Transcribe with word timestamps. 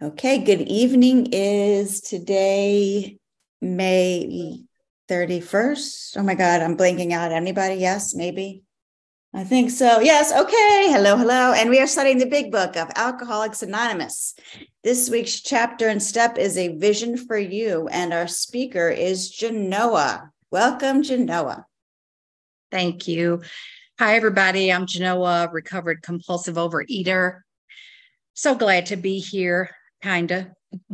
Okay, 0.00 0.38
good 0.38 0.60
evening. 0.68 1.28
Is 1.32 2.00
today 2.00 3.18
May 3.60 4.62
31st? 5.08 6.16
Oh 6.18 6.22
my 6.22 6.36
God, 6.36 6.62
I'm 6.62 6.76
blanking 6.76 7.12
out. 7.12 7.32
Anybody? 7.32 7.74
Yes, 7.74 8.14
maybe? 8.14 8.62
I 9.34 9.42
think 9.42 9.70
so. 9.70 9.98
Yes. 9.98 10.32
Okay. 10.32 10.86
Hello, 10.92 11.16
hello. 11.16 11.52
And 11.52 11.68
we 11.68 11.80
are 11.80 11.86
studying 11.88 12.18
the 12.18 12.26
big 12.26 12.52
book 12.52 12.76
of 12.76 12.90
Alcoholics 12.94 13.62
Anonymous. 13.62 14.34
This 14.84 15.10
week's 15.10 15.40
chapter 15.40 15.88
and 15.88 16.02
step 16.02 16.38
is 16.38 16.56
a 16.56 16.76
vision 16.76 17.16
for 17.16 17.36
you. 17.36 17.88
And 17.88 18.14
our 18.14 18.28
speaker 18.28 18.88
is 18.88 19.28
Genoa. 19.28 20.30
Welcome, 20.52 21.02
Genoa. 21.02 21.66
Thank 22.70 23.08
you. 23.08 23.42
Hi, 24.00 24.14
everybody. 24.14 24.72
I'm 24.72 24.86
Genoa, 24.86 25.50
recovered 25.52 26.02
compulsive 26.02 26.54
overeater. 26.54 27.40
So 28.32 28.54
glad 28.54 28.86
to 28.86 28.96
be 28.96 29.18
here 29.18 29.70
kind 30.00 30.30
of. 30.30 30.46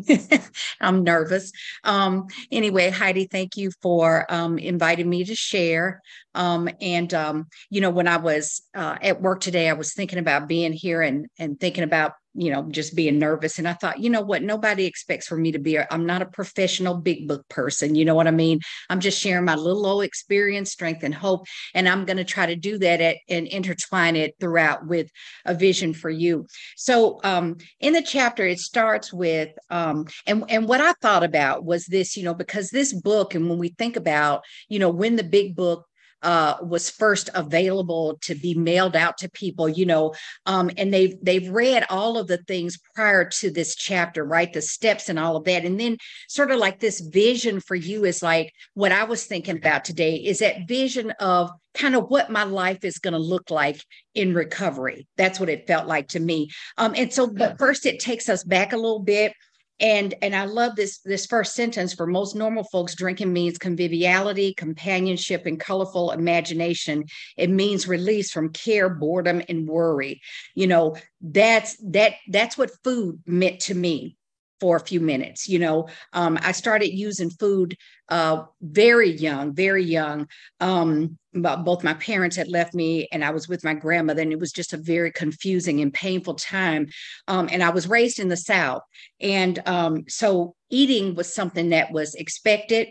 I'm 0.81 1.05
nervous. 1.05 1.53
Um, 1.85 2.29
anyway, 2.51 2.89
Heidi, 2.89 3.27
thank 3.27 3.59
you 3.59 3.73
for 3.83 4.25
um, 4.31 4.57
inviting 4.57 5.11
me 5.11 5.23
to 5.25 5.35
share. 5.35 6.01
Um, 6.35 6.67
and 6.81 7.13
um, 7.13 7.49
you 7.69 7.83
know, 7.83 7.91
when 7.91 8.09
I 8.09 8.17
was 8.17 8.63
uh, 8.75 8.97
at 9.03 9.21
work 9.21 9.41
today, 9.41 9.69
I 9.69 9.75
was 9.75 9.93
thinking 9.93 10.19
about 10.19 10.49
being 10.49 10.73
here 10.73 11.03
and 11.03 11.27
and 11.39 11.61
thinking 11.61 11.85
about 11.85 12.13
you 12.35 12.51
know, 12.51 12.65
just 12.71 12.97
being 12.97 13.19
nervous. 13.19 13.59
And 13.59 13.69
I 13.69 13.75
thought, 13.75 14.01
you 14.01 14.11
know 14.11 14.21
what, 14.21 14.43
nobody 14.43 14.85
expects 14.85 15.27
for 15.27 15.37
me 15.37 15.53
to 15.53 15.59
be, 15.59 15.79
i 15.79 15.87
am 15.91 16.05
not 16.05 16.23
a 16.23 16.27
professional 16.27 16.97
big 16.97 17.29
book 17.29 17.49
person. 17.49 17.95
You 17.95 18.05
know 18.05 18.15
what 18.15 18.27
I 18.27 18.33
mean? 18.33 18.61
I'm 18.91 19.01
just 19.01 19.21
sharing 19.21 19.45
my 19.45 19.55
little 19.55 19.87
old 19.87 20.05
experience, 20.05 20.73
strength, 20.73 21.05
and 21.05 21.15
hope. 21.15 21.47
And 21.75 21.89
I'm 21.89 22.05
going 22.05 22.17
to 22.17 22.25
try 22.25 22.47
to 22.47 22.57
do 22.57 22.79
that 22.79 23.01
at, 23.01 23.17
and 23.29 23.47
intertwine 23.47 24.17
it 24.17 24.35
throughout 24.41 24.87
with 24.87 25.09
a 25.45 25.55
vision 25.55 25.95
for 25.95 26.11
you. 26.11 26.47
So 26.77 27.21
um, 27.23 27.57
in 27.81 27.93
the 27.93 28.03
chapter, 28.03 28.45
it 28.47 28.59
starts 28.59 29.13
with, 29.13 29.51
um, 29.71 30.07
and, 30.27 30.45
and 30.49 30.69
what 30.69 30.81
I 30.81 30.93
thought 30.95 31.23
about 31.23 31.65
was 31.65 31.87
this, 31.87 32.17
you 32.17 32.25
know, 32.25 32.35
because 32.35 32.71
this 32.71 32.93
book, 32.93 33.35
and 33.35 33.49
when 33.49 33.59
we 33.59 33.69
think 33.69 33.97
about, 33.97 34.43
you 34.69 34.79
know, 34.79 34.91
when 34.91 35.17
the 35.17 35.25
big 35.25 35.55
book 35.55 35.87
uh, 36.25 36.57
was 36.63 36.91
first 36.91 37.31
available 37.35 38.19
to 38.23 38.35
be 38.35 38.55
mailed 38.55 38.97
out 38.97 39.19
to 39.19 39.31
people, 39.31 39.69
you 39.69 39.87
know, 39.87 40.15
um, 40.47 40.71
and 40.77 40.93
they've 40.93 41.17
they've 41.23 41.49
read 41.51 41.85
all 41.91 42.19
of 42.19 42.27
the 42.27 42.39
things 42.39 42.79
prior 42.95 43.29
to 43.29 43.51
this 43.51 43.77
chapter, 43.77 44.25
right? 44.25 44.53
The 44.53 44.63
steps 44.63 45.09
and 45.09 45.19
all 45.19 45.37
of 45.37 45.45
that, 45.45 45.65
and 45.65 45.79
then 45.79 45.99
sort 46.29 46.51
of 46.51 46.59
like 46.59 46.81
this 46.81 47.01
vision 47.01 47.61
for 47.61 47.75
you 47.75 48.05
is 48.05 48.23
like 48.23 48.53
what 48.73 48.91
I 48.91 49.05
was 49.05 49.25
thinking 49.25 49.57
about 49.57 49.85
today 49.85 50.17
is 50.17 50.41
that 50.41 50.67
vision 50.67 51.13
of 51.21 51.51
kind 51.75 51.95
of 51.95 52.09
what 52.09 52.31
my 52.31 52.45
life 52.45 52.85
is 52.85 52.99
going 52.99 53.13
to 53.13 53.19
look 53.19 53.51
like 53.51 53.85
in 54.15 54.33
recovery. 54.33 55.07
That's 55.17 55.39
what 55.39 55.49
it 55.49 55.67
felt 55.67 55.87
like 55.87 56.09
to 56.09 56.21
me. 56.21 56.51
Um, 56.79 56.95
and 56.97 57.13
so, 57.13 57.27
but 57.27 57.59
first, 57.59 57.85
it 57.85 58.01
takes 58.01 58.29
us 58.29 58.45
back 58.45 58.73
a 58.73 58.77
little 58.77 59.01
bit 59.01 59.35
and 59.81 60.15
and 60.23 60.35
i 60.35 60.45
love 60.45 60.77
this 60.77 60.99
this 61.01 61.27
first 61.27 61.55
sentence 61.55 61.95
for 61.95 62.07
most 62.07 62.35
normal 62.35 62.65
folks 62.65 62.95
drinking 62.95 63.33
means 63.33 63.59
conviviality 63.59 64.55
companionship 64.55 65.47
and 65.47 65.61
colorful 65.61 66.11
imagination. 66.11 67.05
It 67.37 67.51
means 67.51 67.89
release 67.89 68.31
from 68.31 68.53
care 68.53 68.89
boredom 68.89 69.43
and 69.49 69.69
worry. 69.69 70.21
You 70.55 70.67
know 70.67 70.97
that's 71.21 71.77
that 71.91 72.15
that's 72.29 72.59
what 72.59 72.71
food 72.83 73.21
meant 73.27 73.61
to 73.61 73.75
me 73.75 74.17
for 74.61 74.77
a 74.77 74.81
few 74.81 75.01
minutes. 75.01 75.49
You 75.49 75.59
know, 75.59 75.89
um, 76.13 76.39
I 76.43 76.53
started 76.53 76.95
using 76.95 77.31
food 77.31 77.77
uh, 78.09 78.45
very 78.61 79.11
young, 79.11 79.55
very 79.55 79.83
young. 79.83 80.29
Um, 80.61 81.19
both 81.33 81.83
my 81.83 81.95
parents 81.95 82.37
had 82.37 82.49
left 82.49 82.75
me, 82.75 83.09
and 83.13 83.25
I 83.25 83.31
was 83.31 83.49
with 83.49 83.65
my 83.65 83.75
grandmother, 83.75 84.23
and 84.23 84.33
it 84.33 84.39
was 84.39 84.53
just 84.53 84.73
a 84.73 84.79
very 84.79 85.11
confusing 85.11 85.81
and 85.81 85.93
painful 85.93 86.35
time. 86.35 86.89
Um, 87.29 87.49
and 87.51 87.63
I 87.63 87.71
was 87.71 87.89
raised 87.89 88.19
in 88.19 88.29
the 88.29 88.37
South, 88.37 88.83
and 89.21 89.61
um, 89.67 90.05
so 90.09 90.55
eating 90.71 91.15
was 91.15 91.33
something 91.33 91.71
that 91.71 91.93
was 91.93 92.15
expected. 92.15 92.89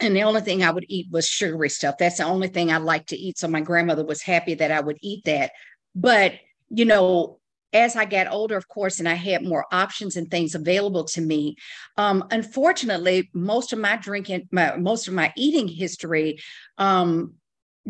And 0.00 0.14
the 0.14 0.22
only 0.22 0.42
thing 0.42 0.62
I 0.62 0.70
would 0.70 0.86
eat 0.88 1.08
was 1.10 1.26
sugary 1.26 1.70
stuff. 1.70 1.96
That's 1.98 2.18
the 2.18 2.24
only 2.24 2.48
thing 2.48 2.70
I 2.70 2.76
liked 2.76 3.08
to 3.08 3.16
eat. 3.16 3.36
So 3.36 3.48
my 3.48 3.60
grandmother 3.60 4.04
was 4.04 4.22
happy 4.22 4.54
that 4.54 4.70
I 4.70 4.80
would 4.80 4.98
eat 5.00 5.24
that. 5.24 5.50
But 5.96 6.34
you 6.70 6.84
know, 6.84 7.38
as 7.72 7.96
I 7.96 8.04
got 8.04 8.32
older, 8.32 8.56
of 8.56 8.68
course, 8.68 8.98
and 8.98 9.08
I 9.08 9.14
had 9.14 9.44
more 9.44 9.66
options 9.72 10.16
and 10.16 10.30
things 10.30 10.54
available 10.54 11.04
to 11.04 11.20
me, 11.20 11.56
um, 11.96 12.24
unfortunately, 12.30 13.30
most 13.34 13.72
of 13.72 13.78
my 13.78 13.96
drinking, 13.96 14.48
my, 14.50 14.76
most 14.76 15.08
of 15.08 15.14
my 15.14 15.32
eating 15.36 15.68
history, 15.68 16.38
um, 16.78 17.34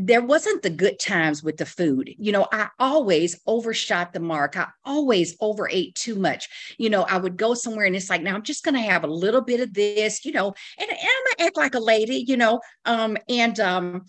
there 0.01 0.23
wasn't 0.23 0.63
the 0.63 0.71
good 0.71 0.99
times 1.01 1.43
with 1.43 1.57
the 1.57 1.67
food. 1.67 2.15
You 2.19 2.31
know, 2.31 2.47
I 2.53 2.69
always 2.79 3.41
overshot 3.49 4.13
the 4.13 4.21
mark. 4.21 4.57
I 4.57 4.69
always 4.85 5.37
overate 5.41 5.97
too 5.97 6.15
much. 6.15 6.49
You 6.79 6.89
know, 6.89 7.03
I 7.03 7.19
would 7.19 7.37
go 7.37 7.55
somewhere 7.55 7.85
and 7.85 7.97
it's 7.97 8.09
like, 8.09 8.23
now 8.23 8.37
I'm 8.37 8.45
just 8.45 8.65
going 8.65 8.77
to 8.77 8.81
have 8.81 9.03
a 9.03 9.09
little 9.09 9.41
bit 9.41 9.59
of 9.59 9.75
this, 9.75 10.25
you 10.25 10.31
know, 10.31 10.55
and, 10.79 10.89
and 10.89 10.99
I'm 11.01 11.25
going 11.25 11.37
to 11.39 11.45
act 11.45 11.57
like 11.57 11.75
a 11.75 11.81
lady, 11.81 12.25
you 12.29 12.37
know, 12.37 12.61
um, 12.85 13.17
and, 13.29 13.59
um, 13.59 14.07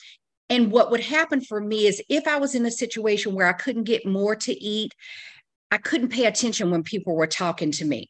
and 0.52 0.72
what 0.72 0.92
would 0.92 1.00
happen 1.00 1.42
for 1.42 1.60
me 1.60 1.88
is 1.88 2.04
if 2.08 2.28
I 2.28 2.38
was 2.38 2.54
in 2.54 2.66
a 2.66 2.72
situation 2.72 3.34
where 3.34 3.48
I 3.48 3.54
couldn't 3.54 3.84
get 3.84 4.06
more 4.06 4.36
to 4.36 4.64
eat, 4.64 4.94
I 5.72 5.78
couldn't 5.78 6.10
pay 6.10 6.26
attention 6.26 6.72
when 6.72 6.84
people 6.84 7.16
were 7.16 7.28
talking 7.28 7.72
to 7.74 7.86
me. 7.86 8.10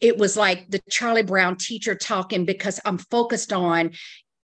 It 0.00 0.16
was 0.16 0.36
like 0.36 0.70
the 0.70 0.80
Charlie 0.90 1.22
Brown 1.22 1.56
teacher 1.56 1.94
talking 1.94 2.44
because 2.44 2.80
I'm 2.84 2.98
focused 2.98 3.52
on 3.52 3.92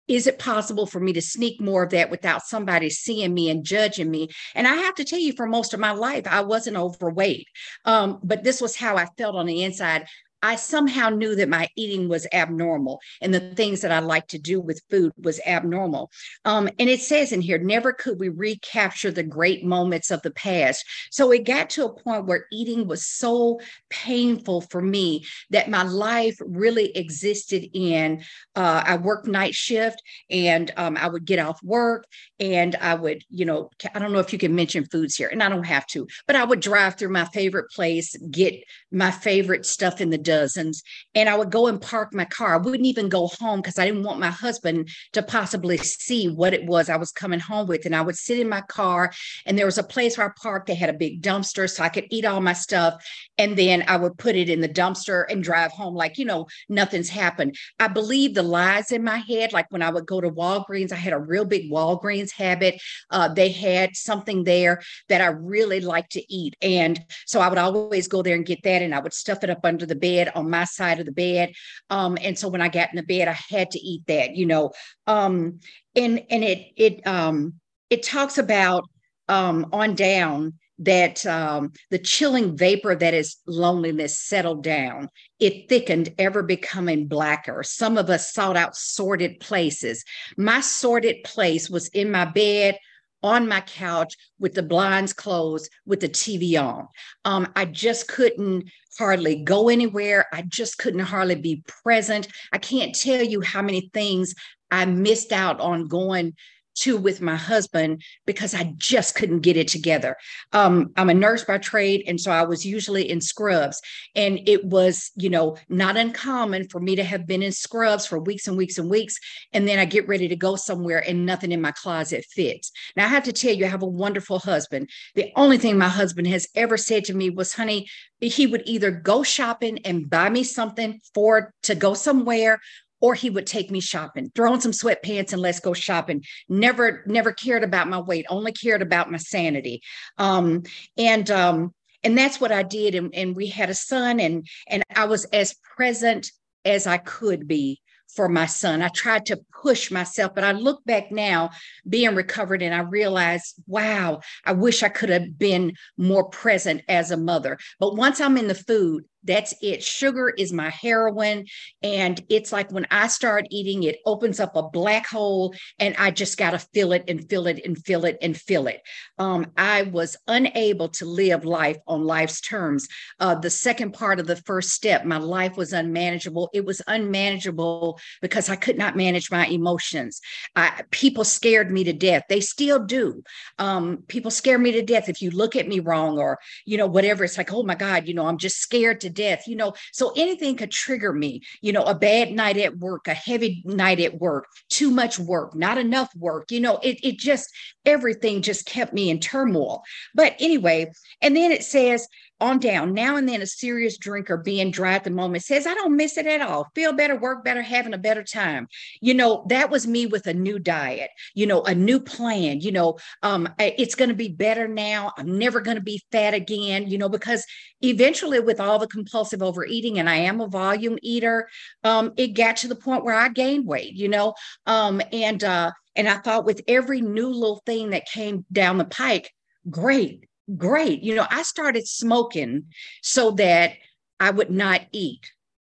is 0.09 0.27
it 0.27 0.39
possible 0.39 0.87
for 0.87 1.01
me 1.01 1.13
to 1.13 1.23
sneak 1.23 1.61
more 1.61 1.83
of 1.83 1.91
that 1.91 2.11
without 2.11 2.47
somebody 2.47 2.89
seeing 2.91 3.35
me 3.35 3.51
and 3.51 3.65
judging 3.65 4.11
me? 4.11 4.29
And 4.55 4.67
I 4.67 4.75
have 4.75 4.95
to 4.97 5.05
tell 5.05 5.19
you, 5.19 5.33
for 5.33 5.47
most 5.47 5.75
of 5.75 5.81
my 5.81 5.91
life, 5.91 6.27
I 6.29 6.43
wasn't 6.43 6.77
overweight. 6.77 7.49
Um, 7.85 8.21
but 8.23 8.45
this 8.45 8.61
was 8.61 8.77
how 8.77 8.97
I 8.97 9.07
felt 9.19 9.35
on 9.35 9.47
the 9.47 9.65
inside. 9.65 10.07
I 10.43 10.57
somehow 10.57 11.09
knew 11.09 11.35
that 11.37 11.49
my 11.49 11.69
eating 11.77 12.09
was 12.09 12.27
abnormal 12.33 13.01
and 13.21 13.33
the 13.33 13.41
things 13.41 13.81
that 13.81 13.93
I 13.93 14.01
like 14.01 14.29
to 14.29 14.39
do 14.39 14.61
with 14.61 14.83
food 14.91 15.13
was 15.17 15.41
abnormal. 15.47 16.11
Um, 16.45 16.69
and 16.79 16.89
it 16.89 17.01
says 17.01 17.33
in 17.33 17.41
here, 17.41 17.59
never 17.59 17.93
could 17.93 18.21
we 18.21 18.29
recapture 18.29 19.11
the 19.11 19.23
great 19.23 19.65
moments 19.65 20.11
of 20.11 20.23
the 20.23 20.31
past. 20.31 20.85
So 21.11 21.31
it 21.33 21.45
got 21.45 21.71
to 21.71 21.87
a 21.87 21.93
point 21.93 22.27
where 22.27 22.47
eating 22.53 22.87
was 22.87 23.07
so 23.07 23.61
painful 23.91 24.61
for 24.63 24.81
me 24.81 25.25
that 25.51 25.71
my 25.71 25.83
life 25.83 26.37
really 26.41 26.97
existed 26.97 27.69
in. 27.73 28.23
Uh, 28.55 28.83
I 28.87 28.97
worked 28.97 29.27
night 29.27 29.55
shift 29.55 30.03
and 30.31 30.71
um, 30.77 30.97
I 30.97 31.09
would 31.09 31.25
get 31.25 31.39
off 31.39 31.63
work 31.63 32.07
and 32.39 32.77
I 32.77 32.95
would, 32.95 33.25
you 33.31 33.45
know, 33.45 33.71
I 33.95 33.99
don't 33.99 34.13
know 34.13 34.19
if 34.19 34.33
you 34.33 34.39
can 34.39 34.55
mention 34.55 34.85
foods 34.85 35.17
here 35.17 35.29
and 35.29 35.43
I 35.43 35.49
don't 35.49 35.65
have 35.65 35.87
to, 35.89 36.07
but 36.27 36.37
I 36.37 36.45
would 36.45 36.61
drive 36.61 36.97
through 36.97 37.11
my 37.11 37.25
favorite 37.25 37.71
place, 37.71 38.15
get 38.31 38.63
my 38.93 39.11
favorite 39.11 39.67
stuff 39.67 40.01
in 40.01 40.11
the 40.11 40.19
dozens. 40.27 40.83
And 41.15 41.29
I 41.29 41.37
would 41.37 41.51
go 41.51 41.69
and 41.69 41.81
park 41.81 42.13
my 42.13 42.27
car. 42.27 42.55
I 42.55 42.59
wouldn't 42.59 42.87
even 42.87 43.09
go 43.09 43.29
home 43.29 43.61
because 43.61 43.79
I 43.79 43.87
didn't 43.87 44.03
want 44.03 44.21
my 44.21 44.31
husband 44.31 44.91
to 45.13 45.23
possibly 45.23 45.79
see 45.79 46.29
what 46.29 46.53
it 46.53 46.67
was 46.67 46.91
I 46.91 46.97
was 46.97 47.13
coming 47.13 47.41
home 47.41 47.67
with. 47.67 47.87
And 47.87 47.97
I 47.97 48.03
would 48.03 48.17
sit 48.17 48.39
in 48.39 48.49
my 48.49 48.61
car, 48.63 49.13
and 49.47 49.57
there 49.57 49.67
was 49.67 49.79
a 49.79 49.83
place 49.83 50.19
where 50.19 50.29
I 50.29 50.33
parked. 50.43 50.67
They 50.67 50.75
had 50.75 50.91
a 50.91 50.99
big 50.99 51.23
dumpster 51.23 51.71
so 51.71 51.83
I 51.83 51.89
could 51.89 52.07
eat 52.11 52.27
all 52.27 52.41
my 52.41 52.53
stuff. 52.53 52.95
And 53.39 53.57
then 53.57 53.85
I 53.87 53.97
would 53.97 54.19
put 54.19 54.37
it 54.37 54.51
in 54.51 54.61
the 54.61 54.69
dumpster 54.69 55.25
and 55.31 55.43
drive 55.43 55.73
home 55.73 55.95
like, 55.95 56.19
you 56.19 56.25
know, 56.25 56.47
nothing's 56.69 57.09
happened. 57.09 57.57
I 57.79 57.89
believe 57.89 58.35
the 58.35 58.43
lies 58.43 58.93
in 58.93 59.05
my 59.05 59.19
head. 59.19 59.53
Like 59.53 59.71
when 59.71 59.83
I 59.83 59.91
would 59.91 60.07
go 60.07 60.21
to 60.21 60.31
Walgreens, 60.31 60.93
I 60.93 60.97
had 60.97 61.13
a 61.13 61.19
real 61.19 61.45
big 61.45 61.71
Walgreens 61.71 62.33
habit. 62.33 62.81
Uh, 63.11 63.29
they 63.29 63.51
had 63.51 63.97
something 63.97 64.45
there 64.45 64.83
that 65.09 65.21
I 65.21 65.27
really 65.27 65.81
liked 65.81 66.13
to 66.13 66.35
eat. 66.35 66.57
And 66.61 67.01
so 67.27 67.41
I 67.41 67.49
would 67.49 67.59
always 67.59 68.09
go 68.09 68.23
there 68.23 68.35
and 68.35 68.45
get 68.45 68.63
that. 68.65 68.83
And 68.83 68.95
I 68.95 69.01
would 69.01 69.13
stuff 69.13 69.45
it 69.45 69.51
up 69.51 69.65
under 69.65 69.87
the 69.87 69.95
bed 69.95 70.16
bed 70.17 70.33
on 70.35 70.51
my 70.51 70.65
side 70.65 71.01
of 71.01 71.07
the 71.07 71.13
bed. 71.13 71.53
Um, 71.91 72.17
and 72.21 72.39
so 72.39 72.49
when 72.49 72.61
I 72.61 72.69
got 72.69 72.91
in 72.91 72.97
the 72.97 73.03
bed, 73.03 73.29
I 73.29 73.39
had 73.49 73.71
to 73.73 73.79
eat 73.79 74.03
that, 74.07 74.37
you 74.37 74.47
know. 74.47 74.73
Um, 75.07 75.61
and 75.95 76.23
and 76.31 76.45
it 76.45 76.73
it 76.77 77.07
um 77.07 77.55
it 77.91 78.03
talks 78.03 78.39
about 78.39 78.89
um 79.29 79.67
on 79.73 79.95
down 79.95 80.55
that 80.79 81.25
um, 81.25 81.73
the 81.91 81.99
chilling 81.99 82.57
vapor 82.57 82.95
that 82.95 83.15
is 83.15 83.37
loneliness 83.47 84.19
settled 84.19 84.63
down. 84.63 85.09
It 85.41 85.69
thickened, 85.71 86.15
ever 86.19 86.43
becoming 86.43 87.07
blacker. 87.07 87.63
Some 87.63 87.97
of 87.97 88.11
us 88.11 88.33
sought 88.33 88.59
out 88.59 88.77
sordid 88.77 89.41
places. 89.41 90.05
My 90.37 90.61
sordid 90.61 91.25
place 91.25 91.71
was 91.71 91.89
in 91.89 92.11
my 92.11 92.27
bed 92.27 92.79
on 93.27 93.49
my 93.49 93.61
couch 93.61 94.15
with 94.39 94.55
the 94.55 94.63
blinds 94.63 95.13
closed 95.13 95.71
with 95.85 96.01
the 96.01 96.09
TV 96.09 96.61
on. 96.61 96.89
Um, 97.25 97.49
I 97.57 97.65
just 97.65 98.09
couldn't 98.09 98.71
hardly 98.99 99.37
go 99.37 99.69
anywhere. 99.69 100.27
I 100.33 100.43
just 100.43 100.79
couldn't 100.79 101.01
hardly 101.01 101.35
be 101.35 101.63
present. 101.83 102.29
I 102.53 102.59
can't 102.59 102.95
tell 102.95 103.23
you 103.23 103.41
how 103.41 103.63
many 103.63 103.91
things 103.93 104.35
I 104.71 104.85
missed 104.87 105.33
out 105.33 105.61
on 105.61 105.89
going 105.89 106.35
two 106.77 106.97
with 106.97 107.21
my 107.21 107.35
husband 107.35 108.03
because 108.27 108.55
I 108.55 108.73
just 108.77 109.15
couldn't 109.15 109.41
get 109.41 109.57
it 109.57 109.69
together. 109.69 110.17
Um, 110.53 110.93
I'm 110.97 111.11
a 111.11 111.15
nurse 111.15 111.45
by 111.45 111.59
trade, 111.59 112.05
and 112.07 112.21
so 112.21 112.31
I 112.31 112.45
was 112.45 112.65
usually 112.65 113.11
in 113.11 113.21
scrubs. 113.21 113.81
And 114.15 114.41
it 114.47 114.65
was, 114.65 115.11
you 115.17 115.31
know, 115.31 115.57
not 115.69 115.97
uncommon 115.97 116.69
for 116.69 116.81
me 116.81 116.97
to 116.97 117.05
have 117.05 117.27
been 117.27 117.43
in 117.43 117.53
scrubs 117.53 118.07
for 118.07 118.19
weeks 118.19 118.47
and 118.47 118.57
weeks 118.57 118.79
and 118.79 118.89
weeks. 118.89 119.17
And 119.53 119.67
then 119.67 119.79
I 119.79 119.85
get 119.85 120.07
ready 120.09 120.29
to 120.29 120.37
go 120.37 120.57
somewhere 120.57 121.03
and 121.07 121.27
nothing 121.27 121.53
in 121.53 121.61
my 121.61 121.73
closet 121.73 122.25
fits. 122.31 122.71
Now, 122.97 123.05
I 123.07 123.09
have 123.09 123.25
to 123.25 123.33
tell 123.33 123.55
you, 123.55 123.65
I 123.65 123.69
have 123.69 123.83
a 123.83 123.87
wonderful 123.87 124.39
husband. 124.39 124.91
The 125.15 125.33
only 125.37 125.59
thing 125.59 125.79
my 125.79 125.89
husband 125.89 126.27
has 126.29 126.47
ever 126.55 126.77
said 126.77 127.05
to 127.07 127.15
me 127.15 127.31
was, 127.31 127.53
honey, 127.55 127.89
he 128.21 128.47
would 128.47 128.63
either 128.67 128.91
go 128.91 129.23
shopping 129.23 129.79
and 129.85 130.09
buy 130.09 130.31
me 130.31 130.43
something 130.43 131.01
for 131.15 131.53
to 131.65 131.75
go 131.75 131.95
somewhere 131.95 132.61
or 133.07 133.15
he 133.15 133.31
would 133.31 133.47
take 133.47 133.71
me 133.71 133.79
shopping, 133.79 134.33
throw 134.35 134.53
on 134.53 134.61
some 134.61 134.73
sweatpants 134.73 135.33
and 135.33 135.41
let's 135.41 135.61
go 135.61 135.73
shopping. 135.73 136.25
Never, 136.49 137.05
never 137.07 137.31
cared 137.31 137.63
about 137.63 137.89
my 137.89 138.01
weight, 138.01 138.27
only 138.29 138.51
cared 138.51 138.83
about 138.83 139.13
my 139.13 139.19
sanity. 139.19 139.81
Um, 140.19 140.65
and 140.99 141.31
um, 141.31 141.73
and 142.03 142.19
that's 142.19 142.41
what 142.41 142.51
I 142.51 142.65
did. 142.65 142.97
And, 142.97 143.15
and 143.15 143.37
we 143.37 143.47
had 143.47 143.71
a 143.71 143.75
son, 143.75 144.19
and 144.19 144.45
and 144.67 144.83
I 144.97 145.05
was 145.05 145.25
as 145.27 145.55
present 145.77 146.33
as 146.65 146.89
I 146.89 146.97
could 146.97 147.47
be 147.47 147.81
for 148.17 148.29
my 148.29 148.47
son. 148.47 148.83
I 148.83 148.89
tried 148.89 149.27
to 149.27 149.41
push 149.63 149.93
myself, 149.93 150.35
but 150.35 150.43
I 150.43 150.51
look 150.51 150.85
back 150.85 151.13
now 151.13 151.51
being 151.89 152.17
recovered 152.17 152.63
and 152.63 152.75
I 152.75 152.81
realize, 152.81 153.55
wow, 153.69 154.21
I 154.45 154.53
wish 154.53 154.83
I 154.83 154.89
could 154.89 155.11
have 155.11 155.39
been 155.39 155.75
more 155.97 156.29
present 156.29 156.83
as 156.89 157.13
a 157.13 157.17
mother. 157.17 157.57
But 157.79 157.95
once 157.95 158.21
I'm 158.21 158.37
in 158.37 158.49
the 158.49 158.55
food, 158.55 159.05
that's 159.27 159.55
it. 159.61 159.83
Sugar 159.83 160.31
is 160.31 160.53
my 160.53 160.71
heroin. 160.71 161.47
And 161.83 162.23
it's 162.29 162.53
like 162.53 162.71
when 162.71 162.87
I 162.91 163.09
start 163.09 163.47
eating, 163.51 163.83
it 163.83 163.99
opens 164.07 164.41
up 164.41 164.57
a 164.57 164.69
black 164.69 165.07
hole 165.07 165.55
and 165.79 165.95
I 165.99 166.11
just 166.11 166.39
got 166.39 166.53
to 166.53 166.59
fill 166.59 166.93
it 166.93 167.05
and 167.09 167.29
fill 167.29 167.47
it 167.47 167.65
and 167.65 167.77
fill 167.85 168.05
it 168.05 168.19
and 168.23 168.37
fill 168.37 168.67
it. 168.67 168.81
Um, 169.19 169.53
I 169.57 169.83
was 169.83 170.17
unable 170.29 170.89
to 170.91 171.05
live 171.05 171.45
life 171.45 171.79
on 171.87 172.05
life's 172.05 172.41
terms. 172.41 172.89
Uh, 173.21 173.35
the 173.35 173.51
second 173.51 173.93
part 173.93 174.21
of 174.21 174.27
the 174.27 174.37
first 174.37 174.71
step, 174.71 175.05
my 175.05 175.19
life 175.19 175.57
was 175.57 175.73
unmanageable. 175.73 176.51
It 176.53 176.65
was 176.65 176.83
unmanageable 176.87 177.99
because 178.23 178.49
I 178.49 178.57
could 178.57 178.79
not 178.79 178.97
manage 178.97 179.31
my 179.31 179.47
emotions. 179.47 180.21
I, 180.55 180.83
people 180.91 181.25
scared 181.25 181.71
me 181.71 181.85
to 181.85 181.93
death. 181.93 182.25
They 182.29 182.41
still 182.41 182.85
do. 182.85 183.23
Um, 183.59 184.05
people 184.09 184.31
scare 184.31 184.59
me 184.59 184.73
to 184.73 184.83
death 184.83 185.09
if 185.09 185.21
you 185.21 185.31
look 185.31 185.57
at 185.57 185.69
me 185.69 185.81
wrong 185.81 186.19
or, 186.19 186.39
you 186.65 186.77
know, 186.77 186.87
whatever. 186.87 187.25
It's 187.25 187.39
like, 187.39 187.53
oh 187.53 187.63
my 187.63 187.75
God, 187.75 188.07
you 188.07 188.15
know, 188.15 188.27
I'm 188.27 188.39
just 188.39 188.61
scared 188.61 189.01
to 189.01 189.11
death, 189.17 189.49
you 189.49 189.57
know. 189.57 189.75
So 189.93 190.13
anything 190.17 190.55
could 190.57 190.71
trigger 190.71 191.13
me, 191.13 191.43
you 191.61 191.73
know, 191.73 191.83
a 191.83 191.95
bad 191.95 192.31
night 192.31 192.57
at 192.59 192.79
work, 192.79 193.09
a 193.09 193.15
heavy 193.15 193.63
night 193.65 193.99
at 193.99 194.21
work, 194.21 194.47
too 194.69 194.91
much 194.93 195.19
work, 195.19 195.57
not 195.57 195.79
enough 195.79 196.15
work, 196.15 196.53
you 196.53 196.61
know, 196.61 196.79
it, 196.83 196.99
it 197.03 197.19
just, 197.19 197.51
everything 197.85 198.43
just 198.43 198.67
kept 198.67 198.93
me 198.93 199.11
in 199.11 199.19
turmoil. 199.19 199.83
But 200.15 200.37
anyway, 200.39 200.93
and 201.21 201.35
then 201.35 201.51
it 201.51 201.65
says, 201.65 202.07
on 202.41 202.59
down. 202.59 202.93
Now 202.93 203.17
and 203.17 203.29
then, 203.29 203.43
a 203.43 203.47
serious 203.47 203.97
drinker 203.97 204.37
being 204.37 204.71
dry 204.71 204.95
at 204.95 205.05
the 205.05 205.11
moment 205.11 205.45
says, 205.45 205.67
I 205.67 205.75
don't 205.75 205.97
miss 205.97 206.19
it 206.19 206.27
at 206.27 206.41
all. 206.41 206.69
Feel 206.75 206.93
better, 206.93 207.17
work 207.17 207.45
better, 207.45 207.63
having 207.63 207.95
a 207.95 207.99
better 207.99 208.23
time. 208.23 208.69
You 209.01 209.15
know, 209.15 209.47
that 209.49 209.71
was 209.71 209.87
me 209.87 210.07
with 210.07 210.27
a 210.27 210.35
new 210.35 210.59
diet, 210.59 211.11
you 211.35 211.47
know, 211.47 211.63
a 211.63 211.75
new 211.75 212.01
plan. 212.01 212.61
You 212.61 212.73
know, 212.73 212.99
um, 213.23 213.49
it's 213.59 213.95
going 213.95 214.11
to 214.11 214.15
be 214.15 214.29
better 214.29 214.69
now. 214.69 215.13
I'm 215.17 215.39
never 215.39 215.61
going 215.61 215.77
to 215.77 215.83
be 215.83 216.03
fat 216.13 216.35
again, 216.35 216.89
you 216.89 216.99
know, 216.99 217.09
because 217.09 217.45
eventually, 217.81 218.41
with 218.41 218.61
all 218.61 218.79
the 218.79 218.87
compulsive 218.87 219.43
overeating, 219.43 219.99
and 219.99 220.09
I 220.09 220.17
am 220.17 220.41
a 220.41 220.49
volume 220.49 220.99
eater, 221.03 221.49
um, 221.85 222.13
it 222.17 222.29
got 222.29 222.59
to 222.59 222.69
the 222.69 222.77
point 222.77 223.05
where 223.05 223.15
I 223.15 223.29
gained 223.29 223.67
weight, 223.67 223.95
you 223.95 224.09
know, 224.09 224.35
um, 224.67 225.01
and, 225.13 225.43
uh, 225.43 225.73
and 225.95 226.09
I 226.09 226.19
thought 226.19 226.45
with 226.45 226.63
every 226.69 227.01
new 227.01 227.29
little 227.29 227.63
thing 227.65 227.91
that 227.91 228.07
came 228.07 228.45
down 228.53 228.77
the 228.77 228.85
pike, 228.85 229.33
great 229.71 230.27
great. 230.55 231.03
You 231.03 231.15
know, 231.15 231.27
I 231.31 231.43
started 231.43 231.89
smoking 231.89 232.67
so 233.03 233.33
that 233.33 233.75
I 234.21 234.31
would 234.31 234.51
not 234.51 234.83
eat. 234.93 235.31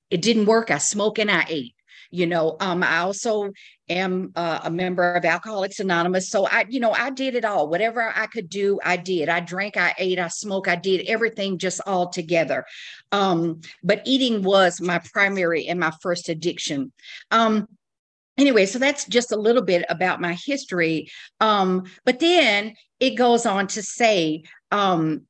It 0.10 0.21
didn't 0.21 0.45
work. 0.45 0.71
I 0.71 0.77
smoke 0.77 1.19
and 1.19 1.31
I 1.31 1.45
ate. 1.48 1.75
You 2.12 2.25
know, 2.25 2.57
um, 2.60 2.81
I 2.81 3.00
also 3.00 3.51
am 3.88 4.31
uh, 4.36 4.62
a 4.63 4.71
member 4.71 5.13
of 5.13 5.25
Alcoholics 5.25 5.80
Anonymous. 5.80 6.30
So 6.30 6.48
I, 6.48 6.66
you 6.68 6.80
know, 6.80 6.92
I 6.92 7.12
did 7.12 7.36
it 7.36 7.45
all. 7.45 7.68
Whatever 7.68 8.12
I 8.16 8.25
could 8.25 8.50
do, 8.50 8.80
I 8.83 8.98
did. 8.98 9.30
I 9.30 9.42
drank, 9.42 9.77
I 9.77 9.94
ate, 9.98 10.18
I 10.18 10.27
smoked, 10.27 10.68
I 10.68 10.75
did 10.75 11.07
everything 11.07 11.60
just 11.60 11.81
all 11.86 12.10
together. 12.10 12.66
Um, 13.12 13.62
but 13.83 14.01
eating 14.06 14.42
was 14.42 14.81
my 14.81 15.00
primary 15.13 15.68
and 15.68 15.80
my 15.80 15.92
first 16.01 16.30
addiction. 16.30 16.92
Um, 17.30 17.68
anyway, 18.39 18.66
so 18.66 18.80
that's 18.80 19.06
just 19.06 19.31
a 19.31 19.39
little 19.39 19.63
bit 19.63 19.86
about 19.88 20.21
my 20.21 20.33
history. 20.33 21.12
Um, 21.39 21.83
but 22.06 22.19
then 22.19 22.74
it 23.00 23.12
goes 23.12 23.45
on 23.45 23.68
to 23.68 23.83
say, 23.83 24.44
um, 24.71 25.25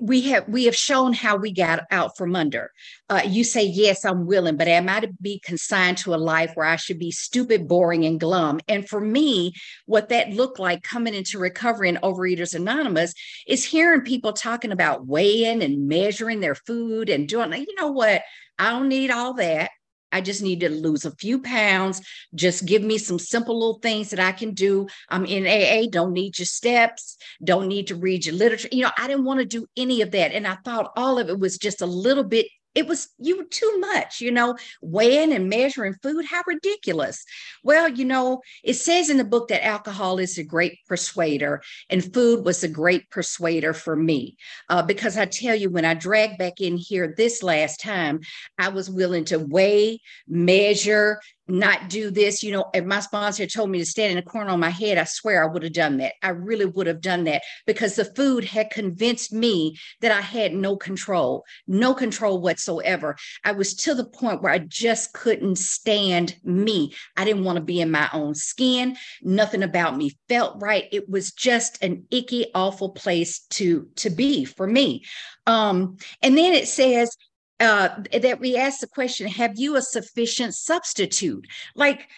we 0.00 0.22
have 0.22 0.48
we 0.48 0.64
have 0.64 0.76
shown 0.76 1.12
how 1.12 1.36
we 1.36 1.52
got 1.52 1.84
out 1.90 2.16
from 2.16 2.34
under. 2.34 2.72
Uh, 3.10 3.22
you 3.26 3.44
say 3.44 3.64
yes, 3.64 4.04
I'm 4.04 4.26
willing, 4.26 4.56
but 4.56 4.68
am 4.68 4.88
I 4.88 5.00
to 5.00 5.10
be 5.20 5.40
consigned 5.44 5.98
to 5.98 6.14
a 6.14 6.16
life 6.16 6.52
where 6.54 6.66
I 6.66 6.76
should 6.76 6.98
be 6.98 7.10
stupid, 7.10 7.68
boring, 7.68 8.04
and 8.04 8.18
glum? 8.18 8.60
And 8.66 8.88
for 8.88 9.00
me, 9.00 9.52
what 9.86 10.08
that 10.08 10.30
looked 10.30 10.58
like 10.58 10.82
coming 10.82 11.14
into 11.14 11.38
recovery 11.38 11.88
and 11.88 12.00
Overeaters 12.00 12.54
Anonymous 12.54 13.14
is 13.46 13.64
hearing 13.64 14.02
people 14.02 14.32
talking 14.32 14.72
about 14.72 15.06
weighing 15.06 15.62
and 15.62 15.86
measuring 15.86 16.40
their 16.40 16.54
food 16.54 17.10
and 17.10 17.28
doing. 17.28 17.52
You 17.52 17.74
know 17.78 17.92
what? 17.92 18.22
I 18.58 18.70
don't 18.70 18.88
need 18.88 19.10
all 19.10 19.34
that. 19.34 19.70
I 20.14 20.20
just 20.20 20.42
need 20.42 20.60
to 20.60 20.70
lose 20.70 21.04
a 21.04 21.10
few 21.16 21.42
pounds. 21.42 22.00
Just 22.36 22.64
give 22.64 22.82
me 22.82 22.98
some 22.98 23.18
simple 23.18 23.58
little 23.58 23.80
things 23.80 24.10
that 24.10 24.20
I 24.20 24.30
can 24.30 24.54
do. 24.54 24.86
I'm 25.10 25.26
in 25.26 25.44
AA, 25.44 25.90
don't 25.90 26.12
need 26.12 26.38
your 26.38 26.46
steps, 26.46 27.16
don't 27.42 27.66
need 27.66 27.88
to 27.88 27.96
read 27.96 28.24
your 28.24 28.36
literature. 28.36 28.68
You 28.70 28.84
know, 28.84 28.92
I 28.96 29.08
didn't 29.08 29.24
want 29.24 29.40
to 29.40 29.44
do 29.46 29.66
any 29.76 30.02
of 30.02 30.12
that. 30.12 30.30
And 30.30 30.46
I 30.46 30.56
thought 30.64 30.92
all 30.96 31.18
of 31.18 31.28
it 31.28 31.38
was 31.40 31.58
just 31.58 31.82
a 31.82 31.86
little 31.86 32.22
bit 32.22 32.46
it 32.74 32.86
was 32.86 33.08
you 33.18 33.38
were 33.38 33.44
too 33.44 33.78
much 33.78 34.20
you 34.20 34.30
know 34.30 34.56
weighing 34.82 35.32
and 35.32 35.48
measuring 35.48 35.94
food. 36.02 36.24
How 36.24 36.42
ridiculous. 36.46 37.24
Well 37.62 37.88
you 37.88 38.04
know 38.04 38.42
it 38.62 38.74
says 38.74 39.10
in 39.10 39.16
the 39.16 39.24
book 39.24 39.48
that 39.48 39.64
alcohol 39.64 40.18
is 40.18 40.38
a 40.38 40.44
great 40.44 40.78
persuader 40.88 41.62
and 41.90 42.12
food 42.12 42.44
was 42.44 42.62
a 42.62 42.68
great 42.68 43.10
persuader 43.10 43.72
for 43.72 43.96
me 43.96 44.36
uh, 44.68 44.82
because 44.82 45.16
i 45.16 45.24
tell 45.24 45.54
you 45.54 45.70
when 45.70 45.84
i 45.84 45.94
dragged 45.94 46.38
back 46.38 46.60
in 46.60 46.76
here 46.76 47.14
this 47.16 47.42
last 47.42 47.80
time 47.80 48.20
i 48.58 48.68
was 48.68 48.90
willing 48.90 49.24
to 49.24 49.38
weigh 49.38 50.00
measure 50.28 51.20
not 51.46 51.88
do 51.88 52.10
this. 52.10 52.42
You 52.42 52.52
know, 52.52 52.70
if 52.74 52.84
my 52.84 53.00
sponsor 53.00 53.46
told 53.46 53.70
me 53.70 53.78
to 53.78 53.86
stand 53.86 54.12
in 54.12 54.18
a 54.18 54.22
corner 54.22 54.50
on 54.50 54.60
my 54.60 54.70
head, 54.70 54.98
I 54.98 55.04
swear 55.04 55.42
I 55.42 55.52
would 55.52 55.62
have 55.62 55.72
done 55.72 55.98
that. 55.98 56.14
I 56.22 56.30
really 56.30 56.64
would 56.64 56.86
have 56.86 57.00
done 57.00 57.24
that 57.24 57.42
because 57.66 57.96
the 57.96 58.04
food 58.04 58.44
had 58.44 58.70
convinced 58.70 59.32
me 59.32 59.76
that 60.00 60.10
I 60.10 60.20
had 60.20 60.54
no 60.54 60.76
control, 60.76 61.44
no 61.66 61.94
control 61.94 62.40
whatsoever. 62.40 63.16
I 63.44 63.52
was 63.52 63.74
to 63.76 63.94
the 63.94 64.04
point 64.04 64.42
where 64.42 64.52
I 64.52 64.58
just 64.58 65.12
couldn't 65.12 65.56
stand 65.56 66.36
me. 66.44 66.94
I 67.16 67.24
didn't 67.24 67.44
want 67.44 67.56
to 67.56 67.64
be 67.64 67.80
in 67.80 67.90
my 67.90 68.08
own 68.12 68.34
skin. 68.34 68.96
Nothing 69.22 69.62
about 69.62 69.96
me 69.96 70.16
felt 70.28 70.60
right. 70.62 70.88
It 70.92 71.08
was 71.08 71.32
just 71.32 71.82
an 71.82 72.06
icky, 72.10 72.46
awful 72.54 72.90
place 72.90 73.40
to 73.50 73.88
to 73.96 74.10
be 74.10 74.44
for 74.44 74.66
me. 74.66 75.04
Um, 75.46 75.98
and 76.22 76.36
then 76.36 76.54
it 76.54 76.68
says 76.68 77.16
uh, 77.60 77.88
that 78.20 78.40
we 78.40 78.56
ask 78.56 78.80
the 78.80 78.86
question 78.86 79.28
have 79.28 79.58
you 79.58 79.76
a 79.76 79.82
sufficient 79.82 80.54
substitute? 80.54 81.46
Like 81.74 82.08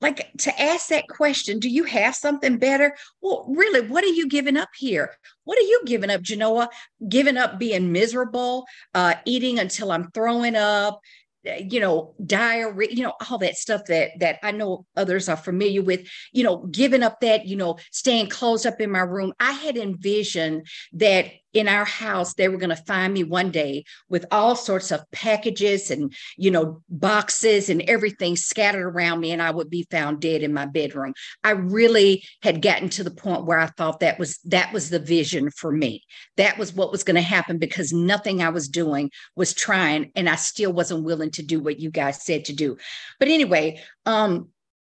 like 0.00 0.32
to 0.36 0.60
ask 0.60 0.88
that 0.88 1.06
question 1.08 1.60
do 1.60 1.68
you 1.68 1.84
have 1.84 2.14
something 2.14 2.58
better? 2.58 2.94
Well 3.20 3.46
really 3.48 3.86
what 3.86 4.04
are 4.04 4.08
you 4.08 4.28
giving 4.28 4.56
up 4.56 4.70
here? 4.76 5.14
What 5.44 5.58
are 5.58 5.62
you 5.62 5.82
giving 5.86 6.10
up 6.10 6.22
genoa? 6.22 6.68
Giving 7.08 7.36
up 7.36 7.58
being 7.58 7.92
miserable 7.92 8.66
uh, 8.94 9.14
eating 9.24 9.58
until 9.58 9.92
i'm 9.92 10.10
throwing 10.10 10.56
up 10.56 11.00
you 11.44 11.80
know 11.80 12.14
diarrhea 12.24 12.88
you 12.90 13.02
know 13.02 13.14
all 13.28 13.38
that 13.38 13.56
stuff 13.56 13.84
that 13.86 14.10
that 14.20 14.38
i 14.42 14.52
know 14.52 14.86
others 14.96 15.28
are 15.28 15.36
familiar 15.36 15.82
with 15.82 16.08
you 16.32 16.44
know 16.44 16.58
giving 16.66 17.02
up 17.02 17.20
that 17.20 17.46
you 17.46 17.56
know 17.56 17.76
staying 17.90 18.28
closed 18.28 18.66
up 18.66 18.80
in 18.80 18.90
my 18.90 19.00
room. 19.00 19.32
I 19.40 19.52
had 19.52 19.76
envisioned 19.76 20.66
that 20.94 21.26
in 21.52 21.68
our 21.68 21.84
house 21.84 22.34
they 22.34 22.48
were 22.48 22.56
going 22.56 22.70
to 22.70 22.76
find 22.76 23.12
me 23.12 23.24
one 23.24 23.50
day 23.50 23.84
with 24.08 24.24
all 24.30 24.56
sorts 24.56 24.90
of 24.90 25.10
packages 25.10 25.90
and 25.90 26.12
you 26.36 26.50
know 26.50 26.82
boxes 26.88 27.68
and 27.68 27.82
everything 27.82 28.36
scattered 28.36 28.86
around 28.86 29.20
me 29.20 29.30
and 29.32 29.42
i 29.42 29.50
would 29.50 29.70
be 29.70 29.86
found 29.90 30.20
dead 30.20 30.42
in 30.42 30.52
my 30.52 30.66
bedroom. 30.66 31.12
I 31.44 31.50
really 31.50 32.24
had 32.42 32.62
gotten 32.62 32.88
to 32.90 33.04
the 33.04 33.10
point 33.10 33.44
where 33.44 33.58
i 33.58 33.66
thought 33.66 34.00
that 34.00 34.18
was 34.18 34.38
that 34.44 34.72
was 34.72 34.90
the 34.90 34.98
vision 34.98 35.50
for 35.50 35.72
me. 35.72 36.02
That 36.36 36.58
was 36.58 36.72
what 36.72 36.92
was 36.92 37.04
going 37.04 37.16
to 37.16 37.22
happen 37.22 37.58
because 37.58 37.92
nothing 37.92 38.42
i 38.42 38.48
was 38.48 38.68
doing 38.68 39.10
was 39.36 39.52
trying 39.52 40.12
and 40.16 40.28
i 40.28 40.36
still 40.36 40.72
wasn't 40.72 41.04
willing 41.04 41.30
to 41.32 41.42
do 41.42 41.60
what 41.60 41.80
you 41.80 41.90
guys 41.90 42.24
said 42.24 42.46
to 42.46 42.52
do. 42.54 42.76
But 43.18 43.28
anyway 43.28 43.80
um 44.06 44.48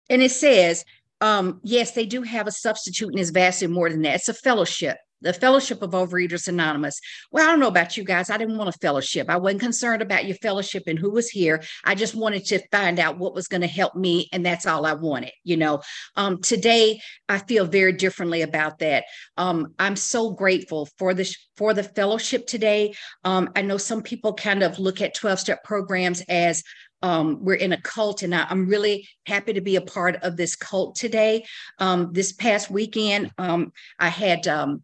and 0.09 0.21
it 0.21 0.31
says 0.31 0.83
um 1.21 1.59
yes 1.63 1.91
they 1.91 2.05
do 2.05 2.21
have 2.23 2.47
a 2.47 2.51
substitute 2.51 3.09
and 3.09 3.19
it's 3.19 3.29
vastly 3.29 3.67
more 3.67 3.89
than 3.89 4.01
that. 4.01 4.15
It's 4.15 4.29
a 4.29 4.33
fellowship 4.33 4.97
the 5.21 5.33
Fellowship 5.33 5.81
of 5.81 5.91
Overeaters 5.91 6.47
Anonymous. 6.47 6.99
Well, 7.31 7.45
I 7.45 7.51
don't 7.51 7.59
know 7.59 7.67
about 7.67 7.97
you 7.97 8.03
guys. 8.03 8.29
I 8.29 8.38
didn't 8.38 8.57
want 8.57 8.73
a 8.73 8.79
fellowship. 8.79 9.29
I 9.29 9.38
wasn't 9.38 9.61
concerned 9.61 10.01
about 10.01 10.25
your 10.25 10.35
fellowship 10.38 10.83
and 10.88 10.97
who 10.97 11.11
was 11.11 11.29
here. 11.29 11.63
I 11.83 11.95
just 11.95 12.15
wanted 12.15 12.45
to 12.45 12.59
find 12.71 12.99
out 12.99 13.17
what 13.17 13.33
was 13.33 13.47
going 13.47 13.61
to 13.61 13.67
help 13.67 13.95
me, 13.95 14.29
and 14.31 14.45
that's 14.45 14.65
all 14.65 14.85
I 14.85 14.93
wanted. 14.93 15.31
You 15.43 15.57
know, 15.57 15.81
um, 16.15 16.41
today 16.41 16.99
I 17.27 17.39
feel 17.39 17.65
very 17.65 17.93
differently 17.93 18.41
about 18.41 18.79
that. 18.79 19.05
Um, 19.38 19.73
I'm 19.79 19.95
so 19.95 20.31
grateful 20.31 20.88
for 20.97 21.13
this 21.13 21.35
for 21.55 21.73
the 21.73 21.83
fellowship 21.83 22.47
today. 22.47 22.93
Um, 23.23 23.49
I 23.55 23.61
know 23.61 23.77
some 23.77 24.01
people 24.01 24.33
kind 24.33 24.63
of 24.63 24.79
look 24.79 25.01
at 25.01 25.15
12 25.15 25.39
step 25.39 25.63
programs 25.63 26.21
as 26.29 26.63
um, 27.01 27.43
we're 27.43 27.55
in 27.55 27.71
a 27.71 27.81
cult, 27.81 28.23
and 28.23 28.35
I, 28.35 28.45
am 28.49 28.67
really 28.67 29.07
happy 29.25 29.53
to 29.53 29.61
be 29.61 29.75
a 29.75 29.81
part 29.81 30.17
of 30.17 30.35
this 30.35 30.55
cult 30.55 30.95
today. 30.95 31.45
Um, 31.77 32.11
this 32.11 32.33
past 32.33 32.69
weekend, 32.69 33.31
um, 33.38 33.71
I 33.97 34.09
had 34.09 34.47
um, 34.47 34.83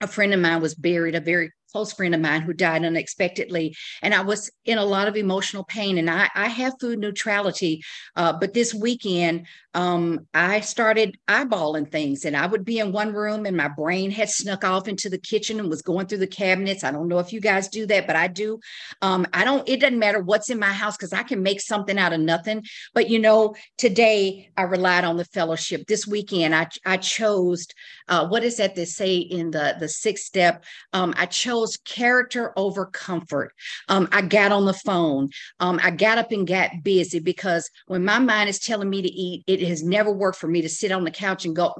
a 0.00 0.06
friend 0.06 0.32
of 0.34 0.40
mine 0.40 0.60
was 0.60 0.74
buried, 0.74 1.14
a 1.14 1.20
very 1.20 1.50
close 1.72 1.92
friend 1.92 2.14
of 2.14 2.20
mine 2.20 2.42
who 2.42 2.52
died 2.52 2.84
unexpectedly 2.84 3.74
and 4.02 4.14
i 4.14 4.20
was 4.20 4.50
in 4.64 4.78
a 4.78 4.84
lot 4.84 5.08
of 5.08 5.16
emotional 5.16 5.64
pain 5.64 5.98
and 5.98 6.10
i, 6.10 6.28
I 6.34 6.48
have 6.48 6.74
food 6.80 6.98
neutrality 6.98 7.82
uh, 8.16 8.32
but 8.32 8.54
this 8.54 8.74
weekend 8.74 9.46
um, 9.74 10.26
I 10.34 10.60
started 10.60 11.18
eyeballing 11.28 11.90
things, 11.90 12.24
and 12.24 12.36
I 12.36 12.46
would 12.46 12.64
be 12.64 12.80
in 12.80 12.90
one 12.90 13.12
room, 13.12 13.46
and 13.46 13.56
my 13.56 13.68
brain 13.68 14.10
had 14.10 14.28
snuck 14.30 14.64
off 14.64 14.88
into 14.88 15.08
the 15.10 15.18
kitchen 15.18 15.60
and 15.60 15.68
was 15.68 15.82
going 15.82 16.06
through 16.06 16.18
the 16.18 16.26
cabinets. 16.26 16.82
I 16.82 16.90
don't 16.90 17.06
know 17.06 17.18
if 17.18 17.32
you 17.32 17.40
guys 17.40 17.68
do 17.68 17.86
that, 17.86 18.06
but 18.06 18.16
I 18.16 18.26
do. 18.26 18.58
Um, 19.02 19.26
I 19.32 19.44
don't. 19.44 19.68
It 19.68 19.80
doesn't 19.80 19.98
matter 19.98 20.20
what's 20.20 20.50
in 20.50 20.58
my 20.58 20.72
house 20.72 20.96
because 20.96 21.12
I 21.12 21.22
can 21.22 21.44
make 21.44 21.60
something 21.60 21.96
out 21.98 22.12
of 22.12 22.20
nothing. 22.20 22.64
But 22.92 23.08
you 23.08 23.20
know, 23.20 23.54
today 23.76 24.50
I 24.56 24.62
relied 24.62 25.04
on 25.04 25.16
the 25.16 25.24
fellowship. 25.26 25.86
This 25.86 26.08
weekend, 26.08 26.56
I 26.56 26.66
I 26.84 26.96
chose 26.96 27.66
uh, 28.08 28.26
what 28.26 28.42
is 28.42 28.56
that 28.56 28.74
they 28.74 28.86
say 28.86 29.18
in 29.18 29.50
the 29.50 29.76
the 29.78 29.88
sixth 29.88 30.24
step? 30.24 30.64
Um, 30.92 31.14
I 31.16 31.26
chose 31.26 31.57
character 31.84 32.52
over 32.56 32.86
comfort. 32.86 33.52
Um, 33.88 34.08
I 34.12 34.22
got 34.22 34.52
on 34.52 34.64
the 34.64 34.72
phone. 34.72 35.28
Um, 35.60 35.78
I 35.82 35.90
got 35.90 36.18
up 36.18 36.32
and 36.32 36.46
got 36.46 36.82
busy 36.82 37.18
because 37.18 37.68
when 37.86 38.04
my 38.04 38.18
mind 38.18 38.48
is 38.48 38.58
telling 38.58 38.88
me 38.88 39.02
to 39.02 39.08
eat, 39.08 39.44
it 39.46 39.58
it 39.58 39.68
has 39.68 39.82
never 39.82 40.12
worked 40.12 40.38
for 40.38 40.46
me 40.46 40.62
to 40.62 40.68
sit 40.68 40.92
on 40.92 41.04
the 41.04 41.10
couch 41.10 41.44
and 41.44 41.54
go, 41.54 41.74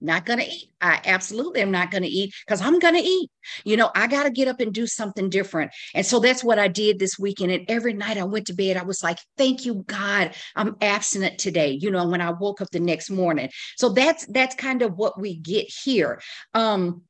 not 0.00 0.24
going 0.24 0.38
to 0.38 0.46
eat. 0.46 0.70
I 0.80 1.00
absolutely 1.04 1.60
am 1.60 1.70
not 1.70 1.90
going 1.90 2.02
to 2.02 2.08
eat 2.08 2.32
because 2.46 2.62
I'm 2.62 2.78
going 2.78 2.94
to 2.94 3.02
eat. 3.02 3.30
You 3.64 3.76
know, 3.76 3.90
I 3.94 4.06
got 4.06 4.22
to 4.22 4.30
get 4.30 4.48
up 4.48 4.60
and 4.60 4.72
do 4.72 4.86
something 4.86 5.28
different. 5.28 5.72
And 5.94 6.06
so 6.06 6.20
that's 6.20 6.42
what 6.42 6.58
I 6.58 6.68
did 6.68 6.98
this 6.98 7.18
weekend. 7.18 7.52
And 7.52 7.66
every 7.68 7.92
night 7.92 8.16
I 8.16 8.24
went 8.24 8.46
to 8.46 8.54
bed, 8.54 8.78
I 8.78 8.82
was 8.82 9.02
like, 9.02 9.18
thank 9.36 9.66
you, 9.66 9.84
God, 9.86 10.34
I'm 10.56 10.76
abstinent 10.80 11.38
today. 11.38 11.72
You 11.72 11.90
know, 11.90 12.08
when 12.08 12.22
I 12.22 12.30
woke 12.30 12.62
up 12.62 12.70
the 12.70 12.80
next 12.80 13.10
morning. 13.10 13.50
So 13.76 13.90
that's 13.90 14.24
that's 14.26 14.54
kind 14.54 14.80
of 14.80 14.96
what 14.96 15.20
we 15.20 15.36
get 15.36 15.66
here. 15.68 16.22
Um, 16.54 17.02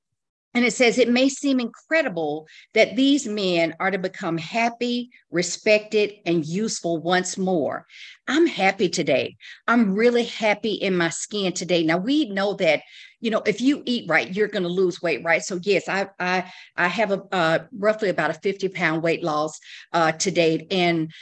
and 0.53 0.65
it 0.65 0.73
says, 0.73 0.99
it 0.99 1.09
may 1.09 1.29
seem 1.29 1.61
incredible 1.61 2.49
that 2.75 2.97
these 2.97 3.27
men 3.27 3.75
are 3.79 3.91
to 3.91 3.99
become 3.99 4.37
happy, 4.37 5.11
respected, 5.31 6.15
and 6.27 6.45
useful 6.45 6.99
once 6.99 7.39
more. 7.39 7.87
I'm 8.27 8.47
happy 8.47 8.89
today. 8.89 9.37
I'm 9.69 9.95
really 9.95 10.25
happy 10.25 10.73
in 10.73 10.97
my 10.97 11.11
skin 11.11 11.53
today. 11.53 11.85
Now 11.85 11.99
we 11.99 12.31
know 12.31 12.55
that, 12.55 12.83
you 13.21 13.31
know, 13.31 13.43
if 13.47 13.61
you 13.61 13.83
eat 13.87 14.09
right, 14.09 14.35
you're 14.35 14.49
going 14.49 14.65
to 14.65 14.69
lose 14.69 15.01
weight, 15.01 15.23
right? 15.25 15.43
So 15.43 15.61
yes, 15.63 15.89
I 15.89 16.09
I 16.19 16.53
I 16.77 16.89
have 16.89 17.13
a 17.13 17.23
uh, 17.31 17.59
roughly 17.73 18.09
about 18.09 18.31
a 18.31 18.35
50 18.35 18.69
pound 18.71 19.03
weight 19.03 19.23
loss 19.23 19.59
uh, 19.93 20.13
to 20.13 20.31
date, 20.31 20.67
and 20.73 21.13